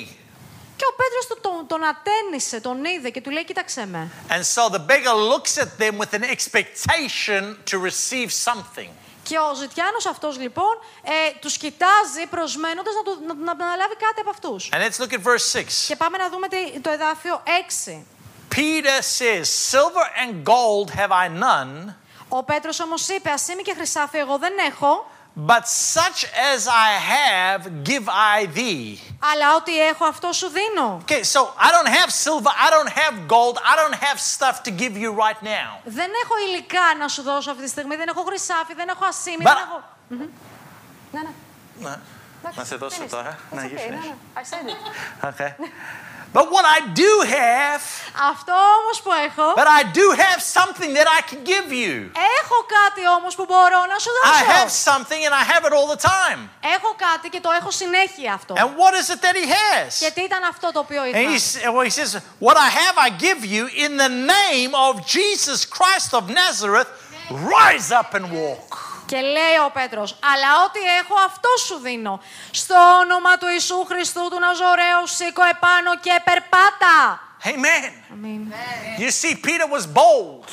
[0.79, 4.11] Και ο Πέτρος τον, τον, τον ατένισε, τον είδε και του λέει: Κοίταξε με.
[4.29, 7.41] And so the beggar looks at them with an expectation
[7.71, 8.89] to receive something.
[9.23, 14.19] Και ο Ζητιάνος αυτός λοιπόν ε, τους κοιτάζει προσμένοντας να, του, να, να αναλάβει κάτι
[14.19, 14.69] από αυτούς.
[14.73, 15.63] And let's look at verse 6.
[15.87, 18.03] Και πάμε να δούμε τι- το εδάφιο 6.
[18.55, 21.93] Peter says, Silver and gold have I none,
[22.29, 25.09] Ο Πέτρος όμως είπε, ασήμι και χρυσάφι εγώ δεν έχω,
[25.47, 25.63] but
[25.95, 26.21] such
[26.53, 28.97] as I have give I thee.
[29.33, 31.01] αλλά ό,τι έχω αυτό σου δίνω.
[31.09, 34.71] Okay, so I don't have silver, I don't have gold, I don't have stuff to
[34.81, 35.69] give you right now.
[35.85, 39.37] Δεν έχω υλικά να σου δώσω αυτή τη στιγμή, δεν έχω χρυσάφι, δεν έχω ασήμι,
[39.39, 39.83] But- δεν έχω...
[40.07, 40.19] Μμμ.
[41.11, 41.29] Ναι, ναι.
[41.89, 41.97] No.
[42.55, 43.09] Να σε δώσω Finish.
[43.09, 43.37] τώρα.
[43.51, 44.05] It's No, you okay, finish.
[44.05, 44.39] no, no.
[44.39, 44.77] I said it.
[45.31, 45.51] Okay.
[46.34, 47.82] But what I do have,
[48.30, 51.94] Αυτό όμως που έχω, but I do have something that I can give you.
[52.40, 54.90] έχω κάτι όμως που μπορώ να σου I have δώσω.
[54.90, 56.38] something and I have it all the time.
[56.76, 58.54] Έχω κάτι και το έχω συνέχεια αυτό.
[58.58, 59.88] And what is it that he has?
[59.98, 61.30] Και τι ήταν αυτό το οποίο And είχα.
[61.30, 64.92] he, s- well, he says, What I have, I give you in the name of
[65.16, 66.88] Jesus Christ of Nazareth.
[67.30, 68.70] Rise up and walk.
[69.07, 72.21] Και λέει ο Πέτρος, αλλά ό,τι έχω αυτό σου δίνω.
[72.51, 77.21] Στο όνομα του Ιησού Χριστού του Ναζωρέου σήκω επάνω και περπάτα.
[77.43, 77.91] Amen.
[78.11, 78.53] Αμήν.
[78.97, 80.43] You see, Peter was bold.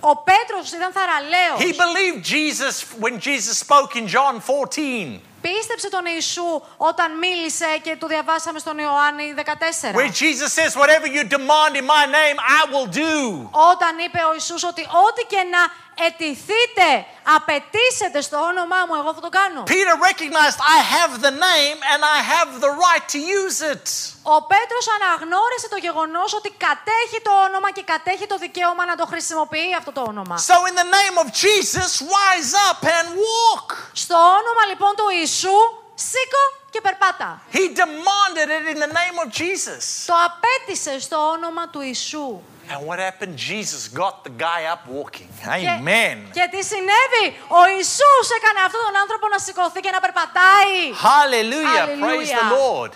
[0.00, 1.58] Ο Πέτρος ήταν He θαραλέος.
[1.84, 8.06] believed Jesus when Jesus spoke in John 14, Πίστεψε τον Ιησού όταν μίλησε και του
[8.06, 9.94] διαβάσαμε στον Ιωάννη 14.
[9.94, 13.48] where Jesus says, Whatever you demand in my name, I will do.
[13.72, 15.62] Όταν είπε ο Ιησούς ότι ό,τι και να
[16.06, 16.88] αιτηθείτε,
[17.36, 19.60] απαιτήσετε στο όνομά μου, εγώ θα το κάνω.
[19.74, 23.84] Peter recognized, I have the name and I have the right to use it.
[24.22, 29.06] Ο Πέτρος αναγνώρισε το γεγονός ότι κατέχει το όνομα και κατέχει το δικαίωμα να το
[29.06, 30.36] χρησιμοποιεί αυτό το όνομα.
[30.50, 33.68] So, in the name of Jesus, rise up and walk.
[33.92, 35.58] Στο όνομα λοιπόν του Ιησού,
[35.94, 37.42] σήκω και περπάτα.
[37.52, 39.82] He demanded it in the name of Jesus.
[40.06, 42.40] Το απέτησε στο όνομα του Ιησού.
[42.71, 43.35] And what happened?
[43.35, 45.29] Jesus got the guy up walking.
[45.43, 46.17] Και, Amen.
[46.37, 50.75] και τι συνέβη, ο Ιησούς έκανε αυτόν τον άνθρωπο να σηκωθεί και να περπατάει.
[51.09, 51.85] Hallelujah.
[52.05, 52.57] Praise the Hallelujah.
[52.59, 52.91] Lord.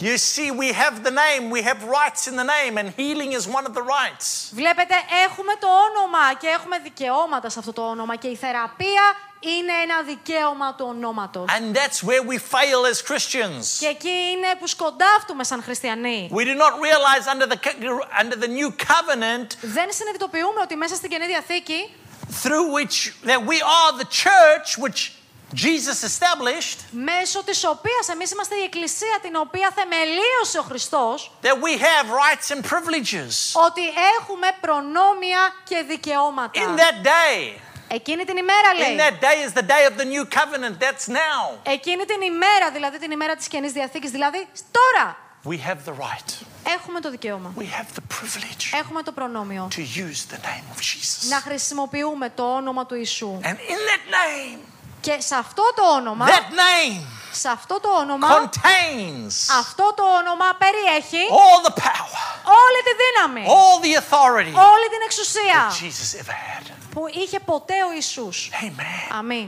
[0.00, 3.44] You see, we have the name, we have rights in the name, and healing is
[3.58, 4.50] one of the rights.
[4.52, 4.94] Βλέπετε,
[5.26, 9.02] έχουμε το όνομα και έχουμε δικαιώματα σε αυτό το όνομα και η θεραπεία
[9.40, 11.44] είναι ένα δικαίωμα του ονόματος.
[11.58, 13.64] And that's where we fail as Christians.
[13.78, 16.30] Και εκεί είναι που σκοντάφτουμε σαν χριστιανοί.
[16.32, 20.94] We do not realize under the, co- under the new covenant Δεν συνειδητοποιούμε ότι μέσα
[20.94, 21.94] στην Καινή Διαθήκη,
[22.42, 25.12] through which that we are the church which
[25.55, 31.55] Jesus established, μέσω της οποίας εμείς είμαστε η Εκκλησία την οποία θεμελίωσε ο Χριστός, that
[31.65, 33.33] we have rights and privileges.
[33.67, 33.81] ότι
[34.19, 36.61] έχουμε προνόμια και δικαιώματα.
[36.61, 38.97] In that day, Εκείνη την ημέρα in λέει.
[38.97, 40.79] that day is the day of the new covenant.
[40.79, 41.57] That's now.
[41.63, 46.45] Εκείνη την ημέρα, δηλαδή την ημέρα της Καινής Διαθήκης, δηλαδή τώρα We have the right.
[46.75, 47.53] έχουμε το δικαίωμα.
[47.57, 51.29] We have the privilege Έχουμε το προνόμιο to use the name of Jesus.
[51.29, 53.39] να χρησιμοποιούμε το όνομα του Ιησού.
[53.43, 54.59] And in that name,
[55.05, 60.45] Και σε αυτό το όνομα, that name σε αυτό το όνομα, contains αυτό το όνομα
[60.57, 62.21] περιέχει all the power,
[62.61, 66.71] όλη τη δύναμη, all the authority όλη την εξουσία that Jesus ever had.
[66.93, 68.49] που είχε ποτέ ο Ιησούς.
[68.61, 69.15] Amen.
[69.17, 69.47] Αμήν.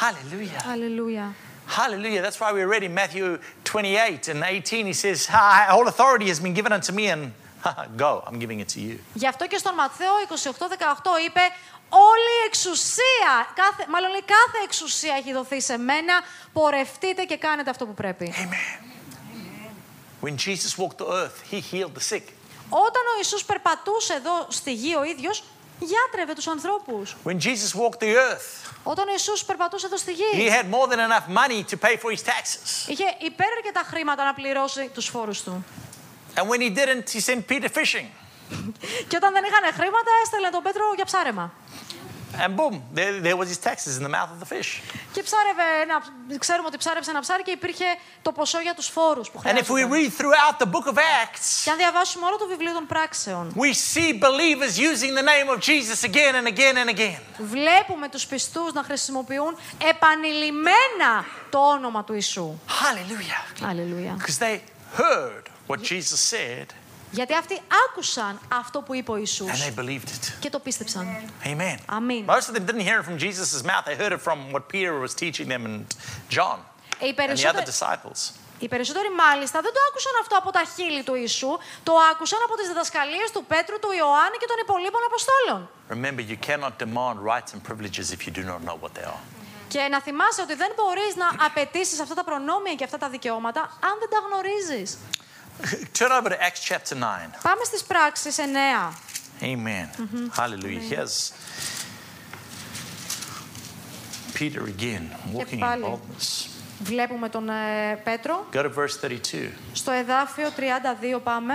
[0.00, 0.70] Hallelujah.
[0.72, 1.34] Αλληλούια.
[1.76, 2.22] Hallelujah.
[2.22, 6.40] That's why we read in Matthew 28 and 18, he says, "Ah, All authority has
[6.40, 7.22] been given unto me, and
[7.96, 8.96] go, I'm giving it to you.
[9.14, 11.40] Γι' αυτό και στον Ματθαίο 28-18 είπε
[11.88, 16.14] όλη η εξουσία, κάθε, μάλλον λέει κάθε εξουσία έχει δοθεί σε μένα,
[16.52, 18.34] πορευτείτε και κάνετε αυτό που πρέπει.
[18.36, 18.84] Amen.
[20.20, 22.22] When Jesus walked the earth, he healed the sick.
[22.70, 25.42] Όταν ο Ιησούς περπατούσε εδώ στη γη ο ίδιος,
[25.80, 27.16] Γιάτρευε τους ανθρώπους.
[27.24, 30.88] When Jesus walked the earth, Όταν ο Ιησούς περπατούσε εδώ στη he γη, had more
[30.92, 32.88] than enough money to pay for his taxes.
[32.88, 35.64] είχε υπέραρκετα χρήματα να πληρώσει τους φόρους του.
[36.34, 38.06] And when he didn't, he sent Peter fishing.
[39.08, 41.52] Και όταν δεν είχαν χρήματα, έστελνε τον Πέτρο για ψάρεμα.
[42.44, 44.70] And boom, there, there was his taxes in the mouth of the fish.
[45.12, 45.96] Και ψάρευε ένα,
[46.38, 47.84] ξέρουμε ότι ψάρεψε ένα ψάρι και υπήρχε
[48.22, 49.90] το ποσό για τους φόρους που And if we χρειάζονταν.
[49.90, 53.72] read throughout the book of Acts, Και αν διαβάσουμε όλο το βιβλίο των πράξεων, we
[53.94, 57.20] see believers using the name of Jesus again and again and again.
[57.38, 59.56] βλέπουμε τους πιστούς να χρησιμοποιούν
[59.90, 62.58] επανειλημμένα το όνομα του Ιησού.
[62.68, 63.64] Hallelujah.
[63.68, 64.16] Αλληλούια.
[64.18, 64.60] Because they
[65.00, 66.66] heard what Jesus said
[67.10, 70.32] Γιατί αυτοί άκουσαν αυτό που είπε ο and Ιησούς they believed it.
[70.40, 71.06] και το πίστεψαν.
[71.44, 71.76] Amen.
[71.98, 72.24] Amen.
[72.36, 73.84] Most of them didn't hear it from Jesus' mouth.
[73.86, 75.78] They heard it from what Peter was teaching them and
[76.36, 76.58] John
[77.00, 78.20] Οι and the other περισσότεροι, disciples.
[78.58, 82.54] οι περισσότεροι μάλιστα δεν το άκουσαν αυτό από τα χείλη του Ιησού, το άκουσαν από
[82.58, 85.60] τις διδασκαλίες του Πέτρου, του Ιωάννη και των υπολείπων Αποστόλων.
[85.96, 89.22] Remember, you cannot demand rights and privileges if you do not know what they are.
[89.68, 93.60] Και να θυμάσαι ότι δεν μπορείς να απαιτήσεις αυτά τα προνόμια και αυτά τα δικαιώματα
[93.60, 94.98] αν δεν τα γνωρίζεις.
[95.98, 97.00] Turn over to Acts chapter 9.
[97.42, 98.92] Πάμε στις πράξεις 9.
[99.42, 99.88] Amen.
[100.36, 100.80] Hallelujah.
[100.90, 101.32] Here's
[104.38, 105.82] Peter again, walking in πάλι.
[105.84, 106.48] boldness.
[106.82, 108.46] Βλέπουμε τον ε, Πέτρο.
[108.52, 109.50] Go to verse 32.
[109.72, 110.48] Στο εδάφιο
[111.16, 111.54] 32 πάμε.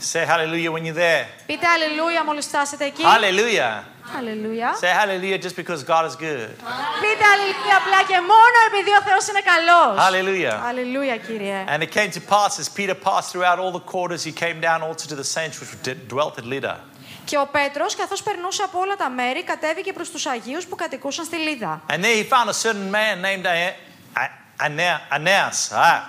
[0.00, 1.26] Say hallelujah when you're there.
[1.46, 3.02] Πείτε αλληλούια μόλις φτάσετε εκεί.
[3.02, 3.82] Hallelujah.
[4.18, 4.70] Αλληλούια.
[4.80, 6.48] Say hallelujah just because God is good.
[7.02, 9.94] Πείτε αλληλούια απλά και μόνο επειδή ο Θεός είναι καλός.
[10.06, 10.66] Hallelujah.
[10.68, 11.64] Αλληλούια Κύριε.
[11.68, 14.80] And it came to pass as Peter passed throughout all the quarters, he came down
[14.88, 16.76] also to the saints which d- dwelt at Lydda.
[17.24, 21.24] Και ο Πέτρος, καθώς περνούσε από όλα τα μέρη, κατέβηκε προς τους Αγίους που κατοικούσαν
[21.24, 21.80] στη Λίδα.
[21.88, 23.74] And there he found a certain man named A-
[24.22, 24.30] A-
[24.66, 26.00] Ana- Aeneas, ah,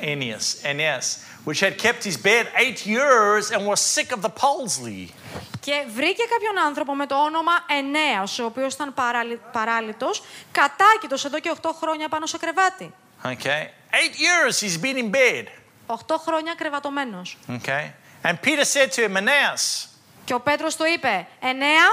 [0.00, 1.06] Aeneas, Aeneas,
[1.44, 5.12] which had kept his bed eight years and was sick of the palsy.
[5.60, 9.40] Και βρήκε κάποιον άνθρωπο με το όνομα Ενέας, ο οποίος ήταν παράλυ...
[9.52, 12.94] παράλυτος, κατάκητος εδώ και 8 χρόνια πάνω σε κρεβάτι.
[13.24, 13.62] Okay,
[13.92, 15.44] eight years he's been in bed.
[15.86, 17.36] 8 χρόνια κρεβατωμένος.
[17.48, 17.90] Okay,
[18.24, 19.86] and Peter said to him, Aeneas,
[20.24, 21.86] Και ο Πέτρος του είπε, Ενέα,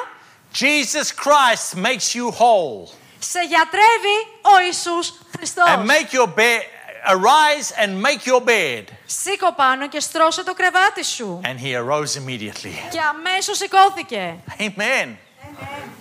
[0.54, 2.93] Jesus Christ makes you whole.
[3.19, 5.65] σε γιατρεύει ο Ιησούς Χριστός.
[5.67, 6.62] And make your bed,
[7.06, 8.85] arise and make your bed.
[9.06, 11.40] Σήκω πάνω και στρώσε το κρεβάτι σου.
[11.44, 12.74] And he arose immediately.
[12.90, 14.35] Και αμέσως σηκώθηκε.
[14.58, 15.16] Amen.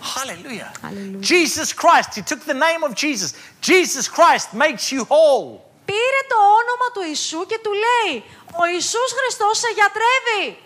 [0.02, 0.72] Hallelujah.
[0.82, 1.22] Hallelujah.
[1.22, 3.34] Jesus Christ, he took the name of Jesus.
[3.62, 5.62] Jesus Christ makes you whole.
[5.86, 8.24] Πήρε το όνομα του Ιησού και του λέει,
[8.62, 10.58] ο Ιησούς Χριστός σε γιατρεύει.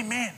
[0.00, 0.32] Amen.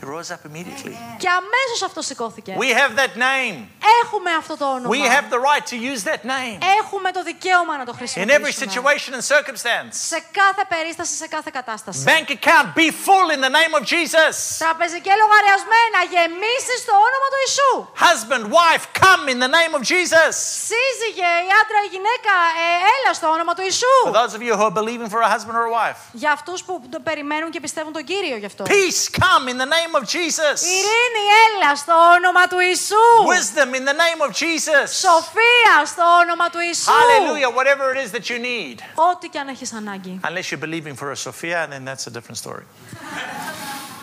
[0.00, 0.94] He rose up immediately.
[1.22, 2.56] Και αμέσως αυτό σηκώθηκε.
[2.58, 3.56] We have that name.
[4.02, 4.88] Έχουμε αυτό το όνομα.
[4.96, 7.98] We have the right to use that name Έχουμε το δικαίωμα να το in every
[7.98, 8.64] χρησιμοποιήσουμε.
[8.72, 9.92] situation and circumstance.
[10.10, 12.00] Σε κάθε περίσταση, σε κάθε κατάσταση.
[12.10, 14.34] Bank account, be full in the name of Jesus.
[14.64, 17.72] Τραπεζικέ λογαριασμένα, γεμίσεις στο όνομα του Ιησού.
[18.06, 20.32] Husband, wife, come in the name of Jesus.
[20.68, 23.96] Σύζυγε, η άντρα, η γυναίκα, ε, έλα στο όνομα του Ιησού.
[24.08, 26.58] For those of you who are believing for a husband or a wife, Για αυτούς
[26.66, 28.64] που το περιμένουν και πιστεύουν τον Κύριο γι' αυτό.
[28.64, 30.56] peace, come in the name of Jesus.
[30.76, 33.06] Ειρήνη, έλα στο όνομα του Ιησού.
[33.34, 34.86] Wisdom in the name of Jesus.
[35.06, 36.90] Σοφία στο όνομα του Ιησού.
[36.90, 38.78] Hallelujah, whatever it is that you need.
[39.12, 40.20] Ό,τι και αν έχεις ανάγκη.
[40.24, 42.64] Unless you're believing for a Sophia, then that's a different story.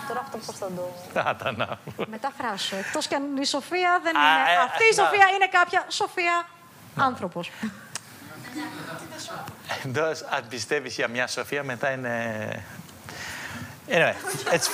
[0.07, 2.05] Τώρα αυτό πώς θα το I don't know.
[2.07, 2.75] μεταφράσω.
[2.75, 4.51] Εκτός και αν η Σοφία δεν Α, είναι...
[4.51, 5.03] ε, Αυτή η να.
[5.03, 6.47] Σοφία είναι κάποια Σοφία
[6.95, 7.51] άνθρωπος.
[9.93, 12.65] Those, αν πιστεύεις για μια Σοφία, μετά είναι...
[13.88, 14.16] Anyway,
[14.54, 14.68] it's...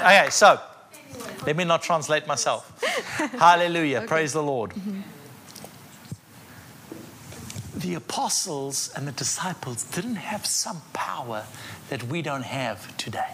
[0.00, 0.60] Okay, so,
[1.46, 2.62] let me not translate myself.
[3.38, 4.72] Hallelujah, praise the Lord.
[7.84, 11.44] The apostles and the disciples didn't have some power
[11.90, 13.32] that we don't have today.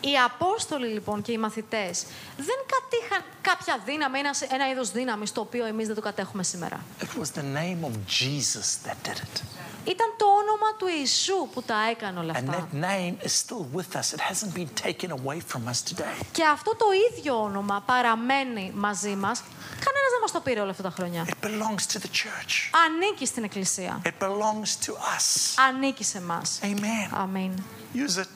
[0.00, 2.04] Οι Απόστολοι λοιπόν και οι μαθητές
[2.36, 6.80] δεν κατήχαν κάποια δύναμη, ένα, ένα είδος δύναμης το οποίο εμείς δεν το κατέχουμε σήμερα.
[7.00, 9.42] It was the name of Jesus that did it.
[9.85, 12.67] Ήταν το όνομα του Ιησού που τα έκανε όλα And αυτά.
[12.71, 14.13] that name is still with us.
[14.13, 16.23] It hasn't been taken away from us today.
[16.31, 19.39] Και αυτό το ίδιο όνομα παραμένει μαζί μας.
[19.85, 21.25] Κανένας δεν μας το πήρε όλα αυτά τα χρόνια.
[21.27, 22.53] It belongs to the church.
[22.85, 24.01] Ανήκει στην Εκκλησία.
[24.05, 25.53] It belongs to us.
[25.67, 26.59] Ανήκει σε εμάς.
[26.63, 27.09] Amen.
[27.11, 27.51] Αμήν.
[27.93, 28.29] Use it.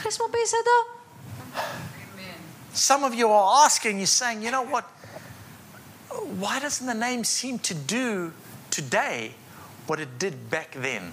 [0.00, 1.00] Χρησιμοποίησε το.
[2.74, 4.84] Some of you are asking, you're saying, you know what?
[6.42, 8.32] Why doesn't the name seem to do
[8.78, 9.34] today
[9.92, 11.12] what it did back then?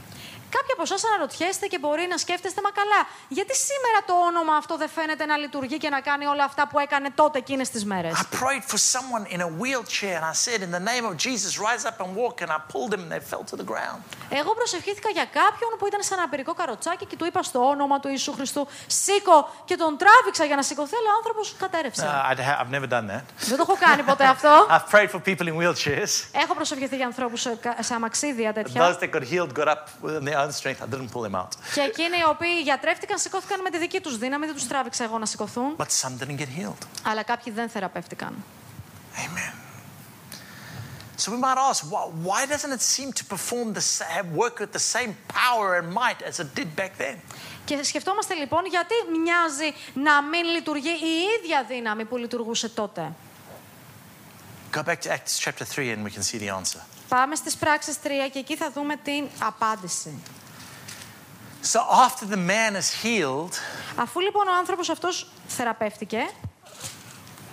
[0.56, 4.78] Κάποιοι από εσάς αναρωτιέστε και μπορεί να σκέφτεστε, μα καλά, γιατί σήμερα το όνομα αυτό
[4.78, 8.14] δεν φαίνεται να λειτουργεί και να κάνει όλα αυτά που έκανε τότε εκείνες τις μέρες;
[8.18, 11.52] I prayed for someone in a wheelchair and I said, In the name of Jesus,
[11.68, 12.36] rise up and walk.
[12.44, 14.00] And I pulled him and they fell to the ground.
[14.30, 18.00] Εγώ προσευχήθηκα για κάποιον που ήταν σε ένα περικό καροτσάκι και του είπα στο όνομα
[18.00, 22.06] του Ιησού Χριστού, σήκω και τον τράβηξα για να σηκωθεί, αλλά ο άνθρωπος κατέρευσε.
[22.06, 23.24] Uh, I'd ha- I've never done that.
[23.50, 24.68] Δεν το έχω κάνει ποτέ αυτό.
[24.70, 26.12] I've prayed for people in wheelchairs.
[26.44, 28.90] Έχω προσευχηθεί για ανθρώπους σε, κα- σε αμαξίδια τέτοια.
[28.90, 30.82] Those that got healed got up within their own strength.
[30.82, 31.52] I didn't pull them out.
[31.74, 35.18] Και εκείνοι οι οποίοι γιατρεύτηκαν, σηκώθηκαν με τη δική τους δύναμη, δεν τους τράβηξα εγώ
[35.18, 35.76] να σηκωθούν.
[35.78, 36.88] But some didn't get healed.
[37.04, 38.44] Αλλά κάποιοι δεν θεραπεύτηκαν.
[39.16, 39.54] Amen.
[41.18, 44.72] So we might ask, why, why doesn't it seem to perform the same, work with
[44.72, 47.18] the same power and might as it did back then?
[47.66, 53.12] Και σκεφτόμαστε λοιπόν γιατί μοιάζει να μην λειτουργεί η ίδια δύναμη που λειτουργούσε τότε;
[54.72, 56.82] Go back to Acts chapter 3 and we can see the answer.
[57.10, 60.24] Πάμε στις πράξεις 3 και εκεί θα δούμε την απάντηση.
[61.74, 63.54] So after the man is healed,
[63.96, 66.30] Αφού λοιπόν ο άνθρωπος αυτός θεραπεύτηκε,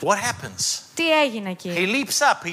[0.01, 0.81] what happens?
[0.95, 2.51] τι έγινε εκεί; He leaps up, he,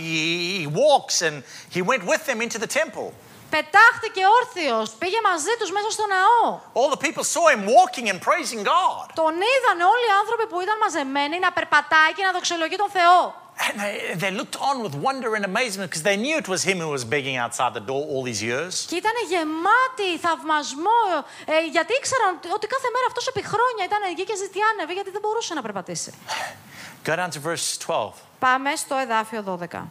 [0.62, 1.44] he walks, and
[1.76, 3.12] he went with them into the temple.
[3.50, 6.60] Πετάχτηκε όρθιος, πήγε μαζί τους μέσα στο ναό.
[6.80, 9.06] All the people saw him walking and praising God.
[9.22, 13.43] Τον είδαν όλοι οι άνθρωποι που ήταν μαζεμένοι να περπατάει και να δοξολογεί τον Θεό.
[13.67, 16.79] And they, they looked on with wonder and amazement because they knew it was him
[16.85, 18.73] who was begging outside the door all these years.
[18.91, 21.01] Και ήταν γεμάτοι θαυμασμό,
[21.45, 25.11] ε, γιατί ήξεραν ότι- ότι κάθε μέρα αυτός επί χρόνια ήταν εκεί και ζητιάνευε γιατί
[25.11, 26.13] δεν μπορούσε να περπατήσει.
[27.07, 28.13] Go down to verse 12.
[28.39, 29.89] Πάμε στο εδάφιο 12.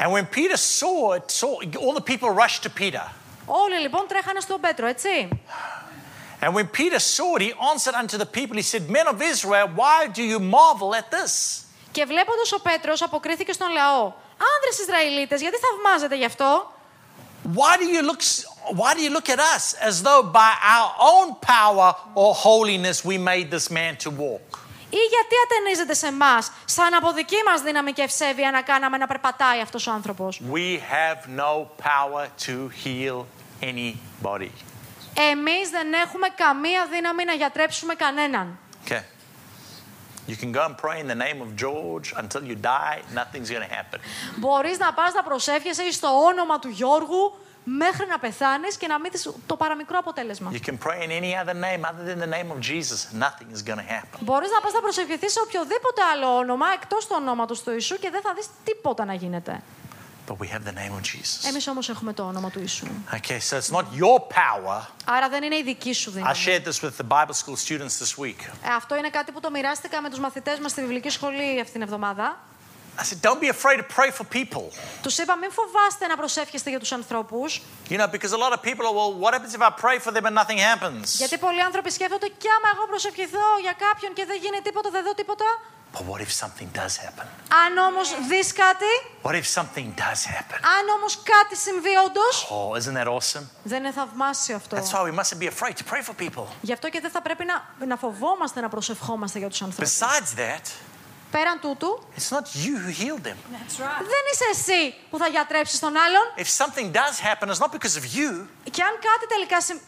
[0.00, 1.52] And when Peter saw it, saw,
[1.84, 3.04] all the people rushed to Peter.
[3.46, 5.28] Όλοι λοιπόν τρέχανε στον Πέτρο, έτσι.
[6.40, 9.66] And when Peter saw it, he answered unto the people, he said, Men of Israel,
[9.82, 11.32] why do you marvel at this?
[11.93, 14.03] Και βλέποντας ο Πέτρος αποκρίθηκε στον λαό.
[14.53, 16.71] Άνδρες Ισραηλίτες, γιατί θαυμάζετε γι' αυτό;
[17.57, 18.21] Why do you look
[18.79, 21.89] why do you look at us as though by our own power
[22.21, 24.47] or holiness we made this man to walk?
[24.89, 29.07] Ή γιατί ατενίζετε σε εμάς, σαν από δική μας δύναμη και ευσέβεια να κάναμε να
[29.07, 31.53] περπατάει αυτός ο άνθρωπος; We have no
[31.83, 33.25] power to heal
[33.61, 34.51] anybody.
[35.31, 38.57] Εμείς δεν έχουμε καμία δύναμη να γιατρέψουμε κανέναν.
[38.85, 39.01] Okay.
[40.27, 43.65] You can go and pray in the name of George until you die, nothing's going
[43.67, 43.99] to happen.
[44.35, 47.33] Μπορείς να πας να προσεύχεσαι στο όνομα του Γιώργου
[47.63, 50.51] μέχρι να πεθάνεις και να μην δεις το παραμικρό αποτέλεσμα.
[50.53, 53.61] You can pray in any other name other than the name of Jesus, nothing is
[53.69, 54.19] going to happen.
[54.19, 58.09] Μπορείς να πας να προσευχηθείς σε οποιοδήποτε άλλο όνομα εκτός του ονόματος του Ιησού και
[58.09, 59.61] δεν θα δεις τίποτα να γίνεται.
[60.27, 61.47] But we have the name of Jesus.
[61.49, 62.85] Εμείς όμως έχουμε το όνομα του Ιησού.
[63.13, 64.81] Okay, so it's not your power.
[65.05, 66.35] Άρα δεν είναι η δική σου I δύναμη.
[66.45, 68.47] shared this with the Bible school students this week.
[68.63, 71.73] Ε, αυτό είναι κάτι που το μοιράστηκα με τους μαθητές μας στη βιβλική σχολή αυτήν
[71.73, 72.37] την εβδομάδα.
[72.97, 74.65] I said, don't be afraid to pray for people.
[75.01, 78.61] Τους είπα μην φοβάστε να προσεύχεστε για τους ανθρώπους, You know, because a lot of
[78.61, 81.05] people are, well, what happens if I pray for them and nothing happens?
[81.17, 85.03] γιατί πολλοί άνθρωποι σκέφτονται κι άμα εγώ προσευχηθώ για κάποιον και δεν γίνει τίποτα, δεν
[85.03, 85.45] δω τίποτα;
[85.97, 87.25] But what if something does happen?
[87.65, 90.57] Αν όμως δεις κάτι, What if something does happen?
[90.77, 93.45] αν όμως κάτι συμβεί όντως, Oh, isn't that awesome?
[93.63, 94.77] δεν είναι θαυμάσιο αυτό.
[94.77, 96.45] That's why we mustn't be afraid to pray for people.
[96.61, 99.97] Γι' αυτό και δεν θα πρέπει να, να φοβόμαστε να προσευχόμαστε για τους ανθρώπους.
[99.99, 100.65] Besides that,
[101.35, 103.37] Πέραν τούτου, it's not you who healed them.
[104.13, 106.25] δεν είσαι εσύ που θα γιατρέψεις τον άλλον.
[106.37, 108.31] If something does happen, it's not because of you.
[108.71, 109.79] Και αν κάτι τελικά συμ-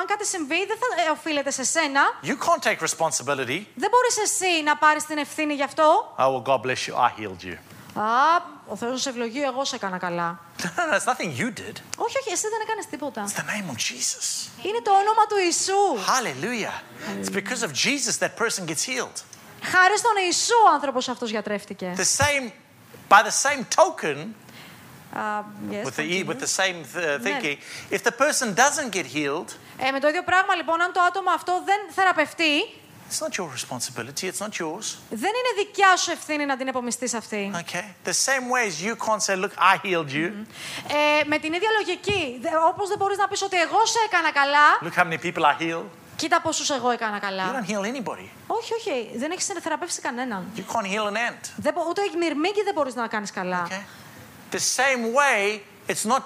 [0.00, 2.00] αν κάτι συμβεί, δεν θα ε, οφείλεται σε σένα.
[2.22, 3.58] You can't take responsibility.
[3.74, 6.14] Δεν μπορείς εσύ να πάρεις την ευθύνη γι' αυτό.
[6.18, 6.94] Oh, well, God bless you.
[6.94, 7.56] I healed you.
[8.00, 8.06] Α,
[8.66, 10.40] ο Θεός σε ευλογεί, εγώ σε έκανα καλά.
[10.76, 11.76] No, no, it's nothing you did.
[11.96, 13.24] Όχι, όχι, εσύ δεν έκανες τίποτα.
[13.26, 14.24] It's the name of Jesus.
[14.66, 15.82] Είναι το όνομα του Ιησού.
[16.14, 16.74] Hallelujah.
[17.22, 19.18] It's because of Jesus that person gets healed.
[19.72, 21.94] Χάρη στον Ιησού ο άνθρωπος αυτός γιατρεύτηκε.
[21.96, 22.50] The same,
[23.08, 24.26] by the same token,
[25.12, 25.20] Α,
[25.70, 26.28] yes, with the, e, continue.
[26.30, 27.56] with the same uh, thinking,
[27.96, 31.30] if the person doesn't get healed, Ε, με το ίδιο πράγμα λοιπόν, αν το άτομο
[31.30, 32.52] αυτό δεν θεραπευτεί,
[33.10, 34.86] it's not your responsibility, it's not yours.
[35.10, 37.50] δεν είναι δικιά σου ευθύνη να την επομιστείς αυτή.
[37.54, 38.08] Okay?
[38.08, 40.26] The same way as you can't say, Look, I healed you.
[41.20, 44.32] Ε, με την ίδια λογική, δε- όπως δεν μπορείς να πεις ότι εγώ σε έκανα
[44.32, 45.82] καλά, Look how many people I heal.
[46.18, 47.44] Κοίτα πόσους εγώ έκανα You καλά.
[47.64, 48.28] don't heal anybody.
[48.46, 50.44] Όχι, όχι, δεν έχεις θεραπεύσει κανέναν.
[50.56, 51.50] You can't heal an ant.
[51.56, 53.66] Δεν, μπο- ούτε μυρμήγκι δεν μπορείς να κάνεις καλά.
[53.70, 53.84] Okay?
[54.54, 55.60] The same way,
[55.92, 56.22] it's not,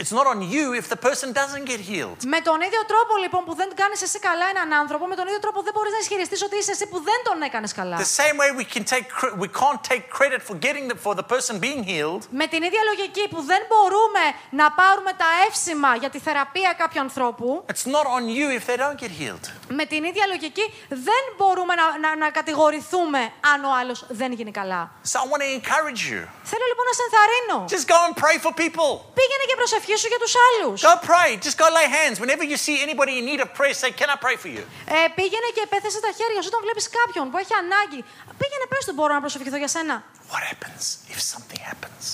[0.00, 2.18] it's not on you if the person doesn't get healed.
[2.34, 5.38] Με τον ίδιο τρόπο λοιπόν που δεν κάνεις εσύ καλά έναν άνθρωπο, με τον ίδιο
[5.44, 7.96] τρόπο δεν μπορείς να ισχυριστείς ότι είσαι εσύ που δεν τον έκανες καλά.
[8.06, 11.12] The same way we, can take, cre- we can't take credit for getting the, for
[11.20, 12.22] the person being healed.
[12.40, 17.00] Με την ίδια λογική που δεν μπορούμε να πάρουμε τα εύσημα για τη θεραπεία κάποιου
[17.00, 19.44] ανθρώπου, It's not on you if they don't get healed.
[19.68, 23.20] με την ίδια λογική δεν μπορούμε να, να, να κατηγορηθούμε
[23.52, 24.82] αν ο άλλος δεν γίνει καλά.
[25.12, 26.20] So I want to encourage you.
[26.50, 27.56] Θέλω λοιπόν να σε ενθαρρύνω.
[27.74, 28.90] Just go and pray for people.
[29.18, 29.56] Πήγαινε και
[29.90, 30.78] προσευχήσου προσευχήσου για τους άλλους.
[30.88, 31.30] Go pray.
[31.46, 32.16] Just go lay hands.
[32.24, 34.62] Whenever you see anybody in need of prayer, say, Can I pray for you?
[34.96, 38.00] Ε, πήγαινε και επέθεσε τα χέρια σου όταν βλέπεις κάποιον που έχει ανάγκη.
[38.40, 39.94] Πήγαινε πες του μπορώ να προσευχηθώ για σένα.
[40.32, 42.04] What happens if something happens?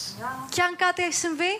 [0.54, 1.52] Και αν κάτι έχει συμβεί,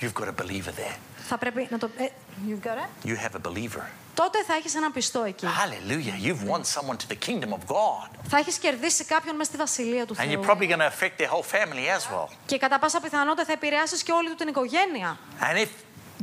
[0.00, 0.96] You've got a believer there.
[1.30, 1.90] Θα πρέπει να το...
[1.96, 2.04] Ε,
[2.48, 3.08] you've got it.
[3.08, 3.82] You have a believer.
[4.14, 5.46] Τότε θα έχεις έναν πιστό εκεί.
[5.46, 6.26] Hallelujah.
[6.26, 8.08] You've won someone to the kingdom of God.
[8.28, 10.30] Θα έχεις κερδίσει κάποιον μέσα στη βασιλεία του And Θεού.
[10.32, 12.28] you're probably going to affect their whole family as well.
[12.46, 15.18] Και κατά πάσα πιθανότητα θα επηρεάσεις και όλη του την οικογένεια.
[15.40, 15.68] And if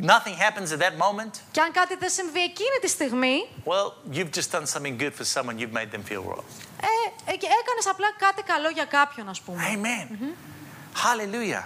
[0.01, 4.31] nothing happens at that moment, Και αν κάτι δεν συμβεί εκείνη τη στιγμή, well, you've
[4.39, 5.55] just done something good for someone.
[5.59, 6.43] You've made them feel well.
[6.81, 9.61] ε, ε, και έκανες απλά κάτι καλό για κάποιον, ας πούμε.
[9.73, 10.07] Amen.
[11.05, 11.63] Hallelujah.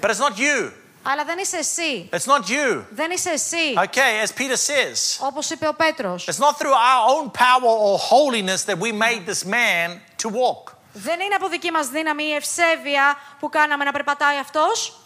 [0.00, 0.56] But it's not you.
[1.02, 2.08] Αλλά δεν είσαι εσύ.
[2.12, 2.82] It's not you.
[2.90, 3.74] Δεν είσαι εσύ.
[3.76, 6.26] Okay, as Peter says, Όπως είπε ο Πέτρος.
[6.30, 10.72] it's not through our own power or holiness that we made this man to walk.
[10.92, 14.96] Δεν είναι από δική μας δύναμη η ευσέβεια που κάναμε να περπατάει αυτός.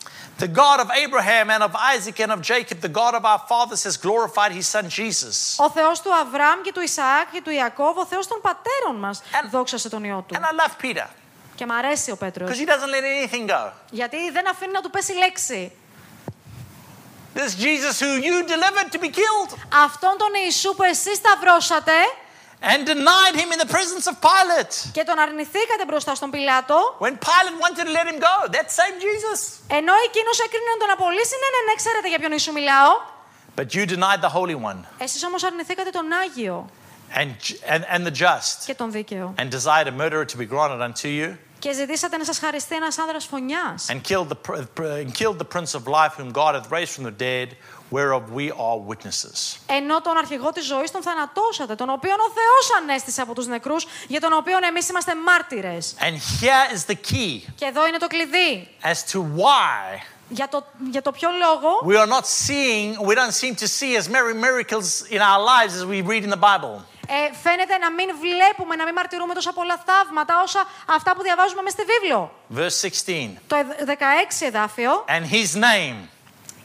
[0.40, 3.82] The God of Abraham and of Isaac and of Jacob, the God of our fathers,
[3.88, 5.56] has glorified his son Jesus.
[5.66, 9.22] Ο Θεός του Αβραάμ και του Ισαάκ και του Ιακώβ, ο Θεός των πατέρων μας,
[9.32, 10.34] And- δόξασε τον Υιό του.
[10.34, 11.06] And I love Peter
[11.54, 12.58] Και μ' αρέσει ο because Πέτρος.
[12.58, 13.70] he doesn't let anything go.
[13.90, 15.72] Γιατί δεν αφήνει να του πέσει λέξη.
[17.35, 19.49] This Jesus who you delivered to be killed
[19.85, 21.91] Αυτόν τον Ιησού που εσείς σταυρώσατε
[22.71, 24.73] and denied him in the presence of Pilate.
[24.91, 28.95] και τον αρνηθήκατε μπροστά στον Πιλάτο, When Pilate wanted to let him go, that same
[29.05, 29.39] Jesus.
[29.67, 32.91] ενώ εκείνος έκρινε να τον απολύσει, ναι, ναι, ναι, ξέρετε για ποιον Ιησού μιλάω.
[33.55, 36.69] But you denied the Holy One Εσείς όμως αρνηθήκατε τον Άγιο
[37.15, 37.31] and,
[37.73, 39.33] and, and the just και τον Δίκαιο.
[39.37, 42.98] and desired a murderer to be granted unto you Και ζητήσατε να σας χαριστεί ένας
[42.98, 43.86] άνδρας φωνιάς.
[43.88, 46.92] and killed the, pr- pr- and killed the Prince of Life whom God hath raised
[46.96, 47.48] from the dead,
[47.94, 49.56] whereof we are witnesses.
[49.66, 53.86] Ενώ τον αρχηγό της ζωής τον θανατώσατε, τον οποίον ο Θεός ανέστησε από τους νεκρούς,
[54.08, 55.94] για τον οποίον εμείς είμαστε μάρτυρες.
[56.00, 58.68] And here is the key Και εδώ είναι το κλειδί.
[58.82, 63.34] as to why Για το, για το ποιο λόγο we are not seeing, we don't
[63.42, 66.74] seem to see as many miracles in our lives as we read in the Bible.
[67.06, 71.62] Ε, φαίνεται να μην βλέπουμε, να μην μαρτυρούμε τόσα πολλά θαύματα όσα αυτά που διαβάζουμε
[71.62, 72.32] μέσα στη βίβλο.
[72.56, 73.36] Verse 16.
[73.46, 75.96] Το εδ- 16 εδάφιο And his name.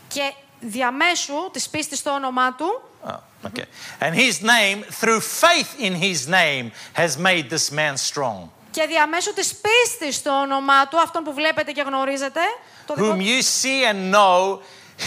[0.08, 3.66] και διαμέσου της πίστης στο όνομά του Oh, okay.
[4.00, 6.66] And his name, through faith in his name,
[7.02, 8.50] has made this man strong.
[8.72, 12.40] και διαμέσου της πίστης στο όνομά του, αυτόν που βλέπετε και γνωρίζετε,
[12.86, 14.60] το δικό Whom you see and know,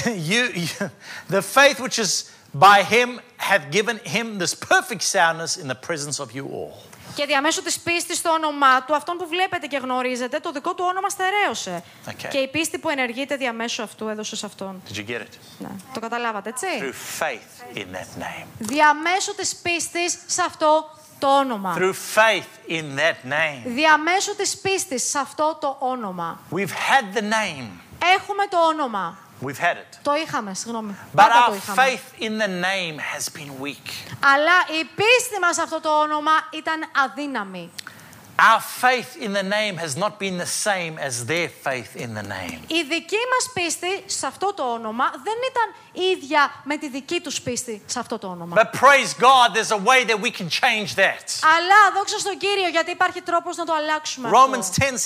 [0.30, 0.91] you, you-
[1.35, 2.24] the faith which is
[2.55, 6.75] by him hath given him this perfect soundness in the presence of you all.
[7.15, 10.85] και διαμέσου της πίστης στο όνομά του, αυτόν που βλέπετε και γνωρίζετε, το δικό του
[10.89, 11.83] όνομα στερέωσε.
[12.09, 12.29] Okay.
[12.31, 14.83] Και η πίστη που ενεργείται διαμέσου αυτού έδωσε σε αυτόν.
[14.89, 15.39] Did you get it?
[15.59, 18.47] Ναι, το καταλάβατε, έτσι; Through faith in that name.
[18.59, 21.77] Διαμέσου της πίστης σε αυτό το όνομα.
[21.79, 23.63] Through faith in that name.
[23.65, 26.41] Διαμέσου της πίστης σε αυτό το όνομα.
[26.51, 27.69] We've had the name.
[28.19, 29.19] Έχουμε το όνομα.
[29.43, 29.99] We've had it.
[30.03, 30.95] Το είχαμε, συγγνώμη.
[31.12, 31.82] But Πάντα our το είχαμε.
[31.82, 33.91] faith in the name has been weak.
[34.20, 37.70] Αλλά η πίστη μας σε αυτό το όνομα ήταν αδύναμη.
[38.39, 42.22] Our faith in the name has not been the same as their faith in the
[42.22, 42.59] name.
[42.66, 45.74] Η δική μας πίστη σε αυτό το όνομα δεν ήταν
[46.12, 48.57] ίδια με τη δική τους πίστη σε αυτό το όνομα.
[48.57, 51.24] But praise God, there's a way that we can change that.
[51.57, 54.85] Αλλά δόξα στον Κύριο γιατί υπάρχει τρόπος να το αλλάξουμε Romans αυτό.
[54.85, 54.99] 10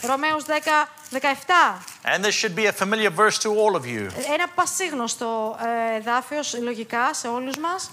[0.00, 0.06] 17.
[0.06, 1.82] Ρωμαίους 10, 17.
[2.04, 4.10] And this should be a familiar verse to all of you.
[4.32, 5.56] Ένα πασίγνωστο
[5.92, 7.90] ε, εδάφιος λογικά σε όλους μας.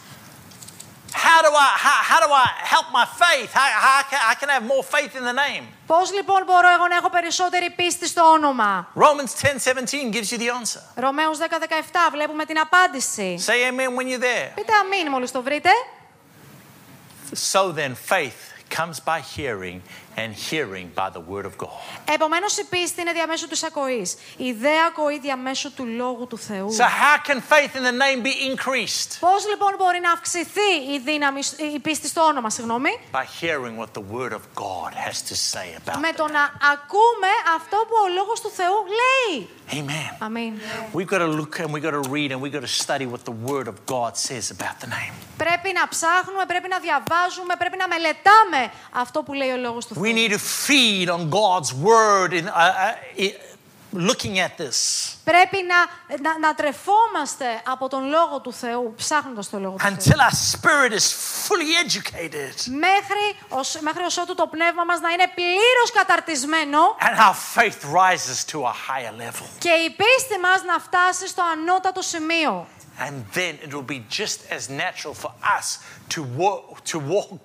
[1.12, 3.50] How do I, how, how do I help my faith?
[3.52, 5.64] How, how, can, how can I have more faith in the name?
[5.86, 8.88] Πώς λοιπόν μπορώ εγώ να έχω περισσότερη πίστη στο όνομα.
[8.94, 10.82] Romans 10 17 gives you the answer.
[10.94, 11.44] Ρωμαίους 10, 17
[12.12, 13.38] βλέπουμε την απάντηση.
[13.46, 14.50] Say amen when you're there.
[14.54, 15.70] Πείτε αμήν μόλις το βρείτε.
[17.34, 19.82] So then, faith comes by hearing,
[20.17, 21.69] and hearing by the word of God.
[22.13, 24.17] Επομένως, η πίστη είναι διαμέσου της ακοής.
[24.37, 26.69] Η ιδέα ακοή διαμέσου του λόγου του Θεού.
[26.77, 29.17] So, how can faith in the name be increased?
[29.19, 31.39] Πώς λοιπόν μπορεί να αυξηθεί η, δύναμη,
[31.75, 35.67] η πίστη στο όνομα, συγγνώμη, By hearing what the word of God has to say
[35.85, 36.15] about με it.
[36.15, 36.43] το να
[36.73, 39.49] ακούμε αυτό που ο λόγος του Θεού λέει.
[39.71, 40.15] Amen.
[40.19, 40.53] Αμήν.
[40.93, 43.21] We've got to look and we've got to read and we've got to study what
[43.29, 45.13] the word of God says about the name.
[45.37, 50.00] Πρέπει να ψάχνουμε, πρέπει να διαβάζουμε, πρέπει να μελετάμε αυτό που λέει ο λόγος του
[50.01, 50.15] We Θεού.
[50.15, 53.35] need to feed on God's word in, uh, uh, i-
[53.93, 54.77] looking at this.
[55.23, 55.75] Πρέπει να,
[56.29, 59.95] να, να τρεφόμαστε από τον λόγο του Θεού, ψάχνοντας τον λόγο του Θεού.
[59.95, 61.07] until our spirit is
[61.47, 67.17] fully educated Μέχρι, ως, μέχρι ως ότου το πνεύμα μας να είναι πλήρως καταρτισμένο and
[67.27, 69.45] our faith rises to a higher level.
[69.59, 72.67] και η πίστη μας να φτάσει στο ανώτατο σημείο.
[72.99, 75.67] And then it will be just as natural for us
[76.15, 77.43] to walk, to walk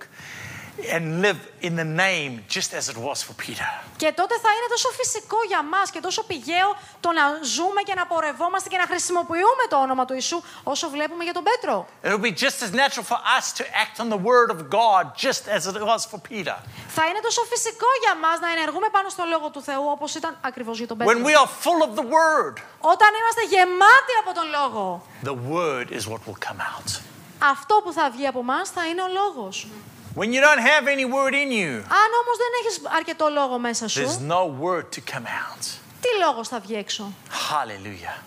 [0.95, 3.69] and live in the name just as it was for Peter.
[3.97, 6.69] Και τότε θα είναι τόσο φυσικό για μας και τόσο πηγαίο
[7.01, 11.25] το να ζούμε και να πορευόμαστε και να χρησιμοποιούμε το όνομα του Ιησού όσο βλέπουμε
[11.25, 11.87] για τον Πέτρο.
[12.03, 15.03] It will be just as natural for us to act on the word of God
[15.27, 16.57] just as it was for Peter.
[16.89, 20.39] Θα είναι τόσο φυσικό για μας να ενεργούμε πάνω στο λόγο του Θεού όπως ήταν
[20.41, 21.13] ακριβώς για τον Πέτρο.
[21.13, 25.89] When we are full of the word, Όταν είμαστε γεμάτοι από τον λόγο, the word
[25.99, 27.01] is what will come out.
[27.39, 29.67] αυτό που θα βγει από εμά θα είναι ο λόγος.
[30.16, 33.86] When you don't have any word in you, Αν όμω δεν έχει αρκετό λόγο μέσα
[33.86, 35.64] there's σου, no word to come out.
[36.02, 37.14] τι λόγο θα βγει έξω.
[37.52, 38.24] Hallelujah.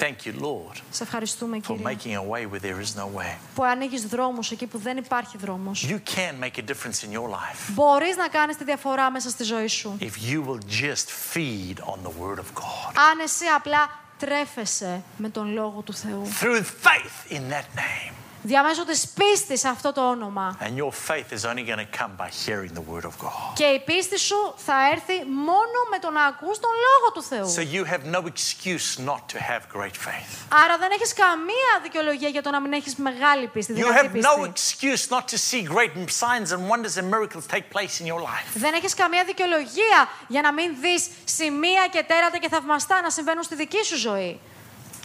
[0.00, 3.36] Thank you, Lord, Σε ευχαριστούμε, for Κύριε, making a way where there is no way.
[3.54, 5.70] που ανοίγει δρόμου εκεί που δεν υπάρχει δρόμο.
[5.74, 9.44] You can make a difference in your life Μπορεί να κάνει τη διαφορά μέσα στη
[9.44, 9.96] ζωή σου.
[10.00, 15.28] if you will just feed on the word of God Αν εσύ απλά τρέφεσαι με
[15.28, 16.22] τον λόγο του Θεού.
[16.40, 18.14] through faith in that name.
[18.45, 20.57] Διαμέσου της πίστης σε αυτό το όνομα.
[20.61, 23.53] And your faith is only going to come by hearing the word of God.
[23.53, 27.47] Και η πίστη σου θα έρθει μόνο με το να ακούς τον λόγο του Θεού.
[27.55, 30.31] So you have no excuse not to have great faith.
[30.63, 34.23] Άρα δεν έχεις καμία δικαιολογία για το να μην έχεις μεγάλη πίστη, You δυνατή have
[34.23, 34.53] no πίστη.
[34.53, 35.91] excuse not to see great
[36.23, 38.47] signs and wonders and miracles take place in your life.
[38.53, 43.43] Δεν έχεις καμία δικαιολογία για να μην δεις σημεία και τέρατα και θαυμαστά να συμβαίνουν
[43.43, 44.39] στη δική σου ζωή.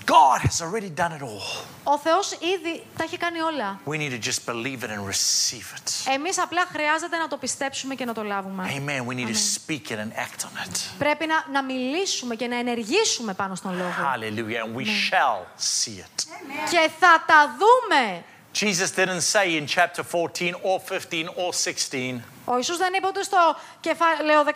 [0.08, 1.64] God has already done it all.
[1.84, 3.80] Ο Θεός ήδη τα έχει κάνει όλα.
[3.86, 6.12] We need to just believe it and receive it.
[6.14, 8.64] Εμείς απλά χρειάζεται να το πιστέψουμε και να το λάβουμε.
[8.76, 9.06] Amen.
[9.10, 10.76] We need to speak it and act on it.
[10.98, 13.90] Πρέπει να, να μιλήσουμε και να ενεργήσουμε πάνω στον λόγο.
[14.14, 14.64] Hallelujah.
[14.64, 16.26] And we shall see it.
[16.70, 18.24] Και θα τα δούμε.
[18.54, 23.22] Jesus didn't say in chapter 14 or 15 or 16, Ο Ιησούς δεν είπε ούτε
[23.22, 24.50] στο κεφάλαιο 14,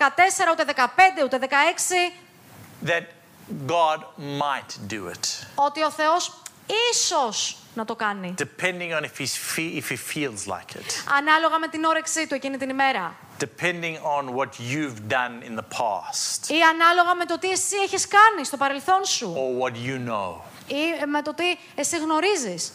[0.52, 3.21] ούτε 15, ούτε 16 that
[3.66, 6.32] God might do it, ότι ο Θεός
[6.92, 8.34] ίσως να το κάνει.
[8.38, 12.34] depending on if, he's fe- if he feels like it, Ανάλογα με την όρεξή του
[12.34, 13.14] εκείνη την ημέρα.
[13.38, 18.06] depending on what you've done in the past Ή ανάλογα με το τι εσύ έχεις
[18.08, 19.34] κάνει στο παρελθόν σου.
[19.36, 21.44] or what you know, Ή με το τι
[21.74, 22.72] εσύ γνωρίζεις.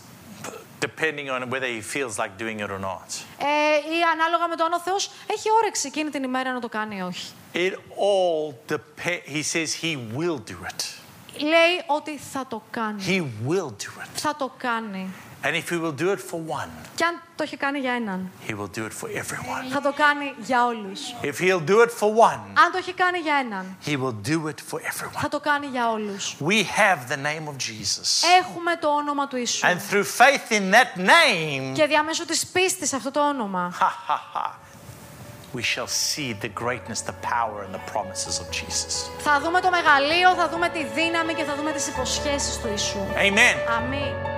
[0.79, 3.07] Depending on whether he feels like doing it or not.
[3.37, 6.69] Ε, ή ανάλογα με το αν ο Θεός έχει όρεξη εκείνη την ημέρα να το
[6.69, 7.31] κάνει ή όχι.
[7.53, 9.21] It all depends.
[9.25, 10.95] He says he will do it.
[11.39, 13.03] Λέει ότι θα το κάνει.
[13.07, 14.07] He will do it.
[14.13, 15.13] Θα το κάνει.
[15.43, 18.31] And if he will do it for one, Και αν το έχει κάνει για έναν,
[18.47, 19.63] he will do it for everyone.
[19.73, 20.99] θα το κάνει για όλους.
[21.21, 24.47] If he'll do it for one, Αν το έχει κάνει για έναν, he will do
[24.49, 25.19] it for everyone.
[25.21, 26.35] θα το κάνει για όλους.
[26.39, 28.07] We have the name of Jesus.
[28.39, 29.67] Έχουμε το όνομα του Ιησού.
[29.67, 34.11] And through faith in that name, Και διαμέσου της πίστης σε αυτό το όνομα, ha
[34.11, 34.49] ha ha,
[35.55, 39.09] we shall see the greatness, the power, and the promises of Jesus.
[39.19, 42.99] θα δούμε το μεγαλείο, θα δούμε τη δύναμη και θα δούμε τις υποσχέσεις του Ιησού.
[43.15, 43.71] Amen.
[43.77, 44.36] Αμήν.